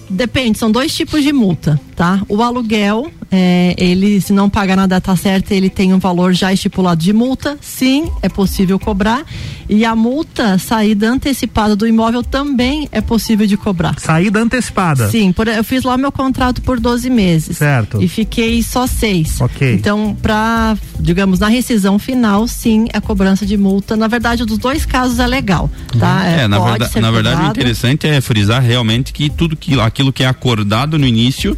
Depende, 0.08 0.58
são 0.58 0.70
dois 0.70 0.94
tipos 0.94 1.22
de 1.22 1.32
multa, 1.32 1.80
tá? 1.96 2.20
O 2.28 2.42
aluguel, 2.42 3.10
é, 3.34 3.74
ele, 3.78 4.20
se 4.20 4.30
não 4.32 4.50
pagar 4.50 4.76
na 4.76 4.86
data 4.86 5.16
certa, 5.16 5.54
ele 5.54 5.70
tem 5.70 5.94
um 5.94 5.98
valor 5.98 6.34
já 6.34 6.52
estipulado 6.52 7.02
de 7.02 7.14
multa, 7.14 7.56
sim, 7.62 8.10
é 8.20 8.28
possível 8.28 8.78
cobrar. 8.78 9.24
E 9.68 9.86
a 9.86 9.96
multa, 9.96 10.58
saída 10.58 11.08
antecipada 11.10 11.74
do 11.74 11.86
imóvel, 11.86 12.22
também 12.22 12.86
é 12.92 13.00
possível 13.00 13.46
de 13.46 13.56
cobrar. 13.56 13.98
Saída 13.98 14.38
antecipada. 14.40 15.08
Sim, 15.08 15.32
por- 15.32 15.48
eu 15.48 15.64
fiz 15.64 15.82
lá 15.82 15.96
meu 15.96 16.12
contrato 16.12 16.60
por 16.60 16.78
12 16.78 17.08
meses. 17.08 17.56
Certo. 17.56 18.02
E 18.02 18.06
fiquei 18.06 18.62
só 18.62 18.86
seis. 18.86 19.40
Ok. 19.40 19.72
Então, 19.72 20.14
pra, 20.20 20.76
digamos, 21.00 21.38
na 21.38 21.48
rescisão 21.48 21.98
final, 21.98 22.46
sim, 22.46 22.86
a 22.92 23.00
cobrança 23.00 23.46
de 23.46 23.56
multa. 23.56 23.96
Na 23.96 24.08
verdade, 24.08 24.44
dos 24.44 24.58
dois 24.58 24.84
casos 24.84 25.18
é 25.18 25.26
legal, 25.26 25.70
tá? 25.98 26.26
É, 26.26 26.46
na, 26.46 26.58
pode 26.58 26.70
verda- 26.72 26.88
ser 26.90 27.00
na 27.00 27.10
verdade 27.10 27.40
o 27.42 27.46
interessante 27.46 28.06
é 28.06 28.20
frisar 28.20 28.60
realmente 28.62 29.10
que 29.12 29.30
tudo 29.30 29.56
que, 29.56 29.80
aquilo 29.80 30.12
que 30.12 30.22
é 30.22 30.26
acordado 30.26 30.98
no 30.98 31.06
início, 31.06 31.56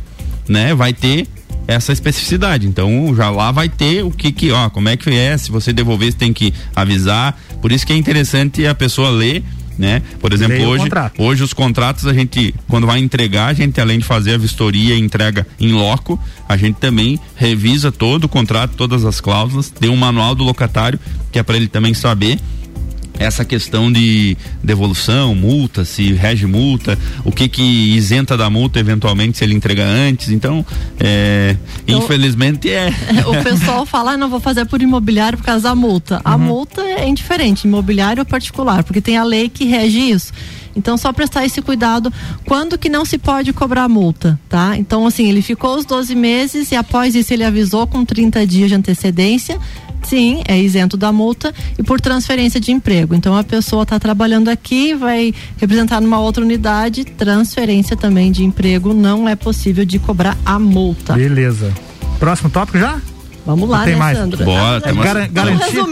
né, 0.49 0.73
vai 0.75 0.93
ter 0.93 1.27
essa 1.67 1.93
especificidade. 1.93 2.67
Então 2.67 3.15
já 3.15 3.31
lá 3.31 3.51
vai 3.53 3.69
ter 3.69 4.05
o 4.05 4.11
que 4.11 4.33
que, 4.33 4.51
ó, 4.51 4.69
como 4.71 4.89
é 4.89 4.97
que 4.97 5.11
é, 5.11 5.37
se 5.37 5.51
você 5.51 5.73
devolver, 5.73 6.13
você 6.13 6.19
tem 6.19 6.33
que 6.33 6.53
avisar. 6.75 7.39
Por 7.61 7.73
isso 7.73 7.87
que 7.87 7.93
é 7.93 7.97
interessante 7.97 8.67
a 8.67 8.75
pessoa 8.75 9.11
ler, 9.11 9.43
né? 9.79 10.03
Por 10.21 10.33
exemplo, 10.33 10.57
Leia 10.57 10.69
o 10.69 10.71
hoje, 10.71 10.89
hoje 11.19 11.43
os 11.43 11.53
contratos 11.53 12.07
a 12.07 12.15
gente, 12.15 12.55
quando 12.69 12.87
vai 12.87 13.01
entregar, 13.01 13.47
a 13.47 13.53
gente 13.53 13.81
além 13.81 13.99
de 13.99 14.05
fazer 14.05 14.35
a 14.35 14.39
vistoria 14.39 14.95
e 14.95 15.01
entrega 15.01 15.47
em 15.59 15.73
loco, 15.73 16.19
a 16.49 16.57
gente 16.57 16.77
também 16.77 17.19
revisa 17.35 17.91
todo 17.91 18.25
o 18.25 18.29
contrato, 18.29 18.75
todas 18.77 19.05
as 19.05 19.21
cláusulas, 19.21 19.71
tem 19.71 19.91
um 19.91 19.97
manual 19.97 20.35
do 20.35 20.45
locatário 20.45 20.99
que 21.33 21.39
é 21.39 21.43
para 21.43 21.57
ele 21.57 21.67
também 21.67 21.95
saber 21.95 22.39
essa 23.19 23.45
questão 23.45 23.91
de 23.93 24.37
devolução, 24.63 25.35
multa, 25.35 25.85
se 25.85 26.13
rege 26.13 26.47
multa, 26.47 26.99
o 27.25 27.31
que 27.31 27.49
que 27.49 27.63
isenta 27.63 28.37
da 28.37 28.51
multa 28.51 28.79
eventualmente 28.79 29.39
se 29.39 29.45
ele 29.45 29.55
entrega 29.55 29.85
antes. 29.85 30.31
Então, 30.31 30.65
é, 30.99 31.57
então 31.87 31.99
infelizmente 31.99 32.71
é. 32.71 32.93
O 33.27 33.43
pessoal 33.43 33.87
fala, 33.87 34.13
ah, 34.13 34.17
não 34.17 34.29
vou 34.29 34.41
fazer 34.41 34.65
por 34.67 34.83
imobiliário 34.83 35.39
por 35.39 35.45
causa 35.45 35.69
da 35.69 35.75
multa. 35.75 36.21
A 36.25 36.35
uhum. 36.35 36.43
multa 36.43 36.83
é 36.83 37.09
indiferente, 37.09 37.67
imobiliário 37.67 38.21
ou 38.21 38.27
particular, 38.27 38.83
porque 38.83 39.01
tem 39.01 39.17
a 39.17 39.25
lei 39.25 39.49
que 39.49 39.65
rege 39.65 39.99
isso. 39.99 40.33
Então, 40.77 40.97
só 40.97 41.13
prestar 41.13 41.45
esse 41.45 41.63
cuidado 41.63 42.13
quando 42.45 42.77
que 42.77 42.89
não 42.89 43.05
se 43.05 43.17
pode 43.17 43.53
cobrar 43.53 43.89
multa, 43.89 44.39
tá? 44.49 44.77
Então, 44.77 45.07
assim, 45.07 45.29
ele 45.29 45.41
ficou 45.41 45.77
os 45.77 45.85
12 45.85 46.15
meses 46.15 46.73
e 46.73 46.77
após 46.77 47.15
isso 47.15 47.33
ele 47.33 47.45
avisou 47.45 47.87
com 47.87 48.05
30 48.05 48.47
dias 48.47 48.69
de 48.69 48.75
antecedência 48.75 49.59
sim, 50.05 50.43
é 50.47 50.59
isento 50.59 50.97
da 50.97 51.13
multa 51.13 51.53
e 51.79 51.83
por 51.83 52.01
transferência 52.01 52.61
de 52.61 52.73
emprego. 52.73 53.15
Então 53.15 53.37
a 53.37 53.45
pessoa 53.45 53.83
está 53.83 53.99
trabalhando 53.99 54.49
aqui, 54.49 54.95
vai 54.95 55.33
representar 55.59 56.01
numa 56.01 56.19
outra 56.19 56.43
unidade, 56.43 57.05
transferência 57.05 57.97
também 57.97 58.31
de 58.31 58.45
emprego, 58.45 58.93
não 58.93 59.29
é 59.29 59.37
possível 59.37 59.85
de 59.85 59.99
cobrar 59.99 60.37
a 60.45 60.59
multa. 60.59 61.15
Beleza. 61.15 61.73
Próximo 62.19 62.51
tópico 62.51 62.79
já? 62.79 63.01
Vamos 63.47 63.69
lá, 63.69 63.85
tem 63.85 63.93
né, 63.93 63.99
mais? 63.99 64.17
Sandra? 64.17 64.45
Bora, 64.45 64.83
é 64.85 64.93
gar 64.93 65.29
garantia. 65.29 65.83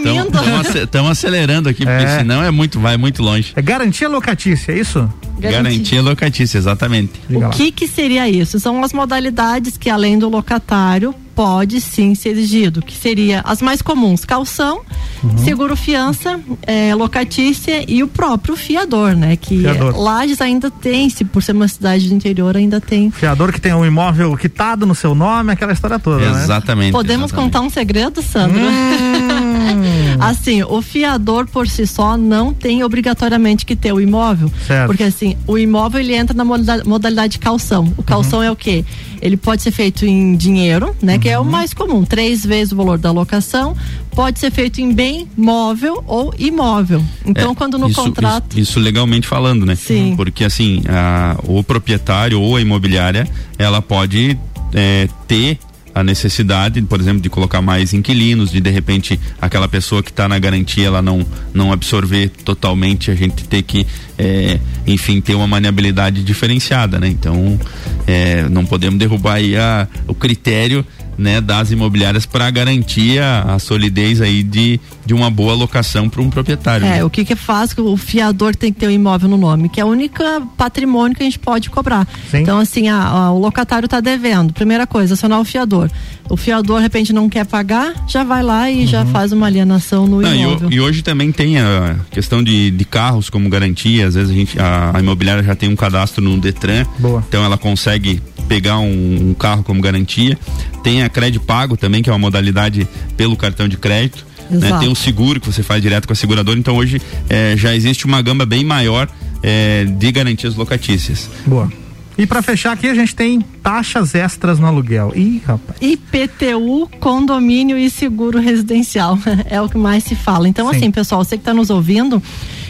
Estamos 0.85 1.11
acelerando 1.11 1.69
aqui, 1.69 1.85
porque 1.85 2.05
é. 2.05 2.19
senão 2.19 2.43
é 2.43 2.51
muito, 2.51 2.81
vai 2.81 2.97
muito 2.97 3.23
longe. 3.23 3.53
É 3.55 3.61
garantia 3.61 4.09
locatícia, 4.09 4.73
é 4.73 4.79
isso? 4.79 5.01
Garantia, 5.39 5.51
garantia 5.51 6.03
locatícia, 6.03 6.57
exatamente. 6.57 7.13
O 7.29 7.51
que 7.51 7.71
que 7.71 7.87
seria 7.87 8.29
isso? 8.29 8.59
São 8.59 8.83
as 8.83 8.93
modalidades 8.93 9.77
que 9.77 9.91
além 9.91 10.19
do 10.19 10.31
locatário 10.31 11.15
pode 11.35 11.81
sim 11.81 12.15
ser 12.15 12.31
exigido, 12.31 12.83
que 12.83 12.95
seria 12.95 13.41
as 13.45 13.63
mais 13.63 13.83
comuns, 13.83 14.25
calção, 14.25 14.81
uhum. 15.23 15.39
seguro 15.39 15.77
fiança, 15.77 16.41
é, 16.63 16.95
locatícia 16.95 17.85
e 17.89 18.03
o 18.03 18.09
próprio 18.09 18.57
fiador, 18.57 19.15
né? 19.15 19.37
Que 19.37 19.61
fiador. 19.61 19.99
Lages 19.99 20.41
ainda 20.41 20.71
tem, 20.71 21.09
se 21.11 21.25
por 21.25 21.43
ser 21.43 21.53
uma 21.53 21.69
cidade 21.69 22.09
do 22.09 22.15
interior, 22.15 22.57
ainda 22.57 22.81
tem. 22.81 23.11
Fiador 23.11 23.53
que 23.53 23.61
tem 23.61 23.75
um 23.75 23.85
imóvel 23.85 24.37
quitado 24.37 24.87
no 24.87 24.95
seu 24.95 25.15
nome, 25.15 25.53
aquela 25.53 25.73
história 25.73 25.99
toda, 25.99 26.31
né? 26.31 26.43
Exatamente. 26.43 26.87
Né? 26.87 26.93
Podemos 26.93 27.31
exatamente. 27.31 27.53
contar 27.53 27.67
um 27.67 27.71
segredo, 27.71 28.23
Sandro? 28.23 28.61
Hum. 28.61 29.53
assim, 30.29 30.63
o 30.63 30.81
fiador 30.83 31.47
por 31.47 31.69
si 31.69 31.87
só 31.87 32.17
não 32.17 32.53
tem 32.53 32.83
obrigatoriamente 32.83 33.65
que 33.65 33.77
ter 33.77 33.93
o 33.93 34.01
imóvel, 34.01 34.51
certo. 34.67 34.87
porque 34.87 35.03
assim, 35.03 35.37
o 35.47 35.59
imóvel 35.59 36.01
ele 36.01 36.15
entra 36.15 36.37
na 36.37 36.45
modalidade, 36.45 36.89
modalidade 36.89 37.39
calção. 37.39 37.93
O 37.97 38.03
calção 38.03 38.41
uhum. 38.41 38.45
é 38.45 38.51
o 38.51 38.57
quê? 38.57 38.85
Ele 39.21 39.37
pode 39.37 39.63
ser 39.63 39.71
feito 39.71 40.05
em 40.05 40.37
dinheiro, 40.37 40.95
né? 41.01 41.15
Uhum. 41.15 41.21
Que 41.21 41.29
é 41.29 41.39
o 41.39 41.43
uhum. 41.43 41.51
mais 41.51 41.73
comum, 41.73 42.05
três 42.05 42.45
vezes 42.45 42.73
o 42.73 42.77
valor 42.77 42.99
da 42.99 43.11
locação. 43.11 43.77
Pode 44.15 44.39
ser 44.39 44.51
feito 44.51 44.81
em 44.81 44.93
bem 44.93 45.27
móvel 45.37 46.05
ou 46.07 46.35
imóvel. 46.39 47.03
Então, 47.25 47.53
é, 47.53 47.55
quando 47.55 47.79
no 47.79 47.89
isso, 47.89 48.03
contrato. 48.03 48.53
Isso, 48.53 48.61
isso, 48.61 48.81
legalmente 48.81 49.27
falando, 49.27 49.65
né? 49.65 49.75
Sim. 49.75 50.15
Porque 50.17 50.45
assim, 50.45 50.83
a, 50.89 51.39
o 51.45 51.65
proprietário 51.65 52.39
ou 52.39 52.57
a 52.57 52.61
imobiliária, 52.61 53.27
ela 53.59 53.81
pode 53.81 54.37
é, 54.75 55.09
ter 55.27 55.59
a 55.95 56.03
necessidade, 56.03 56.81
por 56.83 57.01
exemplo, 57.01 57.21
de 57.21 57.29
colocar 57.29 57.61
mais 57.61 57.93
inquilinos, 57.93 58.51
de 58.51 58.61
de 58.61 58.71
repente 58.71 59.19
aquela 59.41 59.69
pessoa 59.69 60.03
que 60.03 60.11
está 60.11 60.29
na 60.29 60.39
garantia 60.39 60.87
ela 60.87 61.03
não 61.03 61.27
não 61.53 61.73
absorver 61.73 62.31
totalmente, 62.45 63.11
a 63.11 63.15
gente 63.15 63.45
ter 63.45 63.63
que, 63.63 63.87
é, 64.19 64.59
enfim, 64.87 65.21
ter 65.21 65.35
uma 65.35 65.47
maniabilidade 65.47 66.23
diferenciada, 66.23 66.99
né? 66.99 67.09
Então, 67.09 67.59
é, 68.07 68.49
não 68.49 68.65
podemos 68.65 68.99
derrubar 68.99 69.35
aí 69.35 69.57
a, 69.57 69.87
o 70.07 70.15
critério 70.15 70.85
né, 71.17 71.41
das 71.41 71.71
imobiliárias 71.71 72.27
para 72.27 72.51
garantir 72.51 73.21
a, 73.21 73.55
a, 73.55 73.59
solidez 73.59 74.21
aí 74.21 74.43
de, 74.43 74.81
de 75.05 75.15
uma 75.15 75.31
boa 75.31 75.55
locação 75.55 76.09
para 76.09 76.23
um 76.23 76.31
proprietário. 76.31 76.87
É, 76.87 76.97
né? 76.97 77.05
o 77.05 77.11
que 77.11 77.25
que 77.25 77.35
faz 77.35 77.73
que 77.73 77.81
o 77.81 77.97
fiador 77.97 78.55
tem 78.55 78.73
que 78.73 78.81
ter 78.81 78.87
o 78.87 78.89
um 78.89 78.93
imóvel 78.93 79.29
no 79.29 79.37
nome, 79.37 79.69
que 79.69 79.81
é 79.81 79.85
o 79.85 79.89
único 79.89 80.23
patrimônio 80.57 81.17
que 81.17 81.23
a 81.23 81.27
gente 81.27 81.39
pode 81.39 81.71
cobrar. 81.71 82.07
Sim. 82.31 82.39
Então, 82.39 82.59
assim, 82.59 82.89
a, 82.89 83.03
a, 83.03 83.33
o 83.33 83.39
locatário 83.39 83.87
está 83.87 84.01
devendo. 84.01 84.53
Primeira 84.53 84.87
coisa, 84.87 85.15
acionar 85.15 85.41
o 85.41 85.45
fiador. 85.45 85.91
O 86.31 86.37
fiador, 86.37 86.79
de 86.79 86.83
repente, 86.85 87.13
não 87.13 87.29
quer 87.29 87.45
pagar, 87.45 87.93
já 88.09 88.25
vai 88.25 88.43
lá 88.43 88.71
e 88.71 88.81
uhum. 88.81 88.87
já 88.87 89.05
faz 89.07 89.33
uma 89.33 89.47
alienação 89.47 90.07
no 90.07 90.21
não, 90.21 90.35
imóvel. 90.35 90.71
E, 90.71 90.75
e, 90.77 90.81
hoje 90.81 91.03
também 91.03 91.33
tem 91.33 91.59
a 91.59 91.97
questão 92.11 92.43
de, 92.43 92.71
de 92.71 92.85
carros 92.85 93.29
como 93.29 93.49
garantia. 93.49 94.07
Às 94.07 94.15
vezes 94.15 94.31
a, 94.31 94.35
gente, 94.35 94.59
a, 94.59 94.93
a 94.95 95.01
imobiliária 95.01 95.43
já 95.43 95.55
tem 95.55 95.69
um 95.69 95.77
cadastro 95.77 96.23
no 96.23 96.39
Detran, 96.39 96.87
Boa. 96.99 97.25
então 97.29 97.45
ela 97.45 97.59
consegue 97.59 98.23
pegar 98.49 98.79
um, 98.79 99.31
um 99.31 99.35
carro 99.35 99.63
como 99.63 99.81
garantia. 99.81 100.39
Tem 100.83 101.03
a 101.03 101.09
crédito 101.09 101.45
pago 101.45 101.77
também, 101.77 102.03
que 102.03 102.11
é 102.11 102.13
uma 102.13 102.19
modalidade 102.19 102.89
pelo 103.17 103.37
cartão 103.37 103.69
de 103.69 103.77
crédito. 103.77 104.32
Né? 104.51 104.79
Tem 104.79 104.89
o 104.89 104.95
seguro 104.95 105.41
que 105.41 105.47
você 105.47 105.63
faz 105.63 105.83
direto 105.83 106.07
com 106.07 106.13
a 106.13 106.17
seguradora. 106.17 106.59
Então 106.59 106.77
hoje 106.77 107.01
é, 107.29 107.55
já 107.57 107.75
existe 107.75 108.07
uma 108.07 108.21
gama 108.23 108.45
bem 108.45 108.65
maior 108.65 109.09
é, 109.43 109.85
de 109.85 110.13
garantias 110.13 110.55
locatícias. 110.55 111.29
Boa. 111.47 111.71
E 112.17 112.27
para 112.27 112.43
fechar 112.43 112.73
aqui, 112.73 112.87
a 112.89 112.95
gente 112.95 113.15
tem 113.15 113.41
taxas 113.63 114.15
extras 114.15 114.59
no 114.59 114.67
aluguel. 114.67 115.13
Ih, 115.17 115.43
rapaz. 115.47 115.79
IPTU, 115.81 116.89
condomínio 117.01 117.79
e 117.79 117.89
seguro 117.89 118.39
residencial. 118.39 119.19
É 119.49 119.61
o 119.61 119.69
que 119.69 119.79
mais 119.79 120.05
se 120.05 120.15
fala. 120.15 120.49
Então, 120.49 120.71
Sim. 120.71 120.77
assim, 120.77 120.91
pessoal, 120.91 121.25
você 121.25 121.37
que 121.37 121.41
está 121.41 121.53
nos 121.53 121.69
ouvindo, 121.71 122.23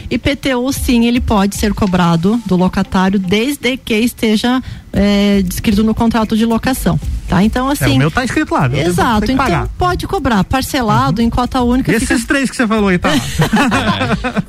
IPTU 0.09 0.71
sim, 0.71 1.05
ele 1.05 1.21
pode 1.21 1.55
ser 1.55 1.73
cobrado 1.73 2.39
do 2.45 2.55
locatário 2.55 3.19
desde 3.19 3.77
que 3.77 3.95
esteja 3.95 4.61
é, 4.93 5.41
descrito 5.41 5.83
no 5.83 5.95
contrato 5.95 6.37
de 6.37 6.45
locação. 6.45 6.99
Tá? 7.27 7.43
Então, 7.43 7.67
assim. 7.69 7.85
É, 7.85 7.87
o 7.87 7.89
assim, 7.89 7.97
meu 7.97 8.11
tá 8.11 8.23
escrito 8.23 8.53
lá. 8.53 8.69
Exato. 8.71 9.23
Então 9.23 9.37
pagar. 9.37 9.67
pode 9.77 10.05
cobrar 10.05 10.43
parcelado 10.43 11.19
uhum. 11.19 11.27
em 11.27 11.29
cota 11.31 11.61
única. 11.61 11.91
E 11.91 11.99
fica... 11.99 12.13
esses 12.13 12.25
três 12.25 12.49
que 12.49 12.55
você 12.55 12.67
falou 12.67 12.89
aí, 12.89 12.99
tá? 12.99 13.09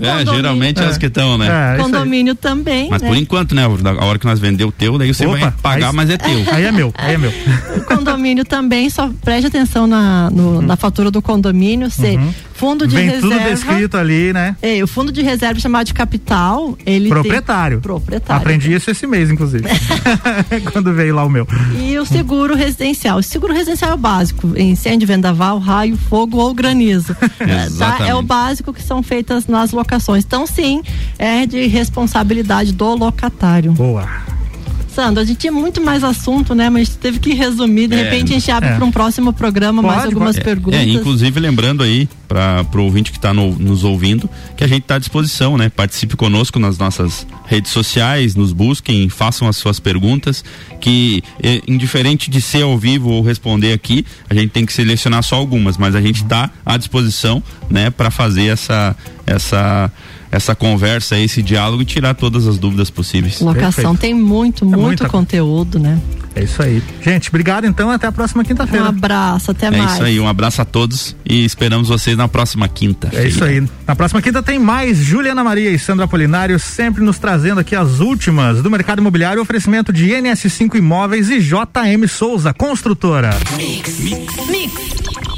é, 0.00 0.22
é 0.22 0.26
geralmente 0.26 0.82
é. 0.82 0.86
as 0.86 0.98
que 0.98 1.06
estão, 1.06 1.38
né? 1.38 1.76
É, 1.76 1.78
Condomínio 1.78 2.34
também. 2.34 2.90
Mas 2.90 3.00
né? 3.00 3.08
por 3.08 3.16
enquanto, 3.16 3.54
né? 3.54 3.62
A 3.64 4.04
hora 4.04 4.18
que 4.18 4.26
nós 4.26 4.38
vender 4.38 4.64
o 4.64 4.72
teu, 4.72 4.98
daí 4.98 5.14
você 5.14 5.24
Opa, 5.24 5.38
vai 5.38 5.50
pagar, 5.62 5.90
aí, 5.90 5.96
mas 5.96 6.10
é 6.10 6.18
teu. 6.18 6.44
Aí 6.52 6.64
é 6.64 6.72
meu, 6.72 6.92
aí 6.98 7.14
é 7.14 7.18
meu. 7.18 7.32
O 7.76 7.80
condomínio 7.84 8.44
também, 8.44 8.90
só 8.90 9.10
preste 9.22 9.46
atenção 9.46 9.86
na, 9.86 10.30
no, 10.30 10.56
uhum. 10.56 10.62
na 10.62 10.76
fatura 10.76 11.10
do 11.10 11.22
condomínio. 11.22 11.90
Se 11.90 12.16
uhum. 12.16 12.34
fundo 12.52 12.86
de 12.86 12.96
Vem 12.96 13.06
reserva. 13.06 13.28
tudo 13.28 13.48
descrito 13.48 13.96
ali, 13.96 14.32
né? 14.32 14.56
É, 14.60 14.82
o 14.82 14.86
fundo 14.86 15.10
de 15.10 15.22
reserva 15.22 15.58
chamado 15.58 15.86
de 15.86 15.94
capital, 15.94 16.76
ele. 16.84 17.08
Proprietário. 17.08 17.78
Tem... 17.78 17.82
Proprietário. 17.82 18.42
Aprendi 18.42 18.74
isso 18.74 18.90
esse 18.90 19.06
mês, 19.06 19.30
inclusive. 19.30 19.64
Quando 20.72 20.92
veio 20.92 21.14
lá 21.14 21.24
o 21.24 21.30
meu. 21.30 21.46
E 21.78 21.98
o 21.98 22.04
seguro 22.04 22.54
residencial. 22.54 23.18
O 23.18 23.22
seguro 23.22 23.52
residencial 23.52 23.92
é 23.92 23.94
o 23.94 23.98
básico: 23.98 24.58
incêndio, 24.58 25.06
vendaval, 25.06 25.58
raio, 25.58 25.96
fogo 25.96 26.38
ou 26.38 26.54
granizo. 26.54 27.14
tá? 27.78 28.06
É 28.06 28.14
o 28.14 28.22
básico 28.22 28.72
que 28.72 28.82
são 28.82 29.02
feitas 29.02 29.46
nas 29.46 29.72
locações. 29.72 30.24
Então, 30.24 30.46
sim, 30.46 30.82
é 31.18 31.46
de 31.46 31.66
responsabilidade 31.66 32.72
do 32.72 32.94
locatário. 32.94 33.72
Boa. 33.72 34.08
Sandro, 34.94 35.20
a 35.20 35.24
gente 35.24 35.38
tinha 35.38 35.52
muito 35.52 35.80
mais 35.80 36.04
assunto, 36.04 36.54
né? 36.54 36.70
Mas 36.70 36.94
teve 36.94 37.18
que 37.18 37.34
resumir. 37.34 37.88
De 37.88 37.94
é, 37.94 38.04
repente 38.04 38.32
a 38.32 38.38
gente 38.38 38.50
abre 38.50 38.68
é. 38.70 38.76
para 38.76 38.84
um 38.84 38.92
próximo 38.92 39.32
programa 39.32 39.82
pode, 39.82 39.94
mais 39.94 40.06
algumas 40.06 40.36
pode. 40.36 40.44
perguntas. 40.44 40.80
É, 40.80 40.84
inclusive 40.84 41.40
lembrando 41.40 41.82
aí 41.82 42.08
para 42.28 42.64
o 42.76 42.82
ouvinte 42.82 43.10
que 43.10 43.18
está 43.18 43.34
no, 43.34 43.52
nos 43.58 43.84
ouvindo 43.84 44.28
que 44.56 44.64
a 44.64 44.66
gente 44.66 44.82
está 44.82 44.94
à 44.94 44.98
disposição, 44.98 45.56
né? 45.56 45.68
Participe 45.68 46.16
conosco 46.16 46.58
nas 46.58 46.78
nossas 46.78 47.26
redes 47.46 47.72
sociais, 47.72 48.36
nos 48.36 48.52
busquem, 48.52 49.08
façam 49.08 49.48
as 49.48 49.56
suas 49.56 49.80
perguntas. 49.80 50.44
Que 50.80 51.22
é, 51.42 51.60
indiferente 51.66 52.30
de 52.30 52.40
ser 52.40 52.62
ao 52.62 52.78
vivo 52.78 53.10
ou 53.10 53.22
responder 53.22 53.72
aqui, 53.72 54.04
a 54.30 54.34
gente 54.34 54.50
tem 54.50 54.64
que 54.64 54.72
selecionar 54.72 55.22
só 55.22 55.36
algumas, 55.36 55.76
mas 55.76 55.94
a 55.94 56.00
gente 56.00 56.22
está 56.22 56.50
à 56.64 56.76
disposição, 56.76 57.42
né? 57.68 57.90
Para 57.90 58.10
fazer 58.10 58.46
essa 58.46 58.96
essa 59.26 59.90
essa 60.34 60.54
conversa, 60.54 61.16
esse 61.16 61.40
diálogo 61.42 61.82
e 61.82 61.84
tirar 61.84 62.14
todas 62.14 62.46
as 62.46 62.58
dúvidas 62.58 62.90
possíveis. 62.90 63.40
Locação 63.40 63.94
Perfeito. 63.94 63.98
tem 63.98 64.14
muito, 64.14 64.64
é 64.64 64.76
muito 64.76 65.06
conteúdo, 65.06 65.78
né? 65.78 66.00
É 66.34 66.42
isso 66.42 66.60
aí. 66.60 66.82
Gente, 67.00 67.28
obrigado 67.28 67.64
então, 67.64 67.88
até 67.88 68.08
a 68.08 68.12
próxima 68.12 68.42
quinta-feira. 68.42 68.86
Um 68.86 68.88
abraço, 68.88 69.52
até 69.52 69.66
é 69.66 69.70
mais. 69.70 69.92
É 69.92 69.94
isso 69.94 70.02
aí, 70.02 70.20
um 70.20 70.26
abraço 70.26 70.60
a 70.60 70.64
todos 70.64 71.14
e 71.24 71.44
esperamos 71.44 71.88
vocês 71.88 72.16
na 72.16 72.26
próxima 72.26 72.66
quinta. 72.66 73.08
É 73.12 73.28
isso 73.28 73.44
aí. 73.44 73.62
Na 73.86 73.94
próxima 73.94 74.20
quinta 74.20 74.42
tem 74.42 74.58
mais 74.58 74.98
Juliana 74.98 75.44
Maria 75.44 75.70
e 75.70 75.78
Sandra 75.78 76.08
Polinário, 76.08 76.58
sempre 76.58 77.04
nos 77.04 77.18
trazendo 77.18 77.60
aqui 77.60 77.76
as 77.76 78.00
últimas 78.00 78.60
do 78.60 78.68
mercado 78.68 78.98
imobiliário, 78.98 79.40
oferecimento 79.40 79.92
de 79.92 80.08
NS5 80.08 80.74
Imóveis 80.74 81.30
e 81.30 81.38
JM 81.38 82.08
Souza, 82.08 82.52
construtora. 82.52 83.38
Mix, 83.56 84.00
mix, 84.00 84.46
mix. 84.48 85.33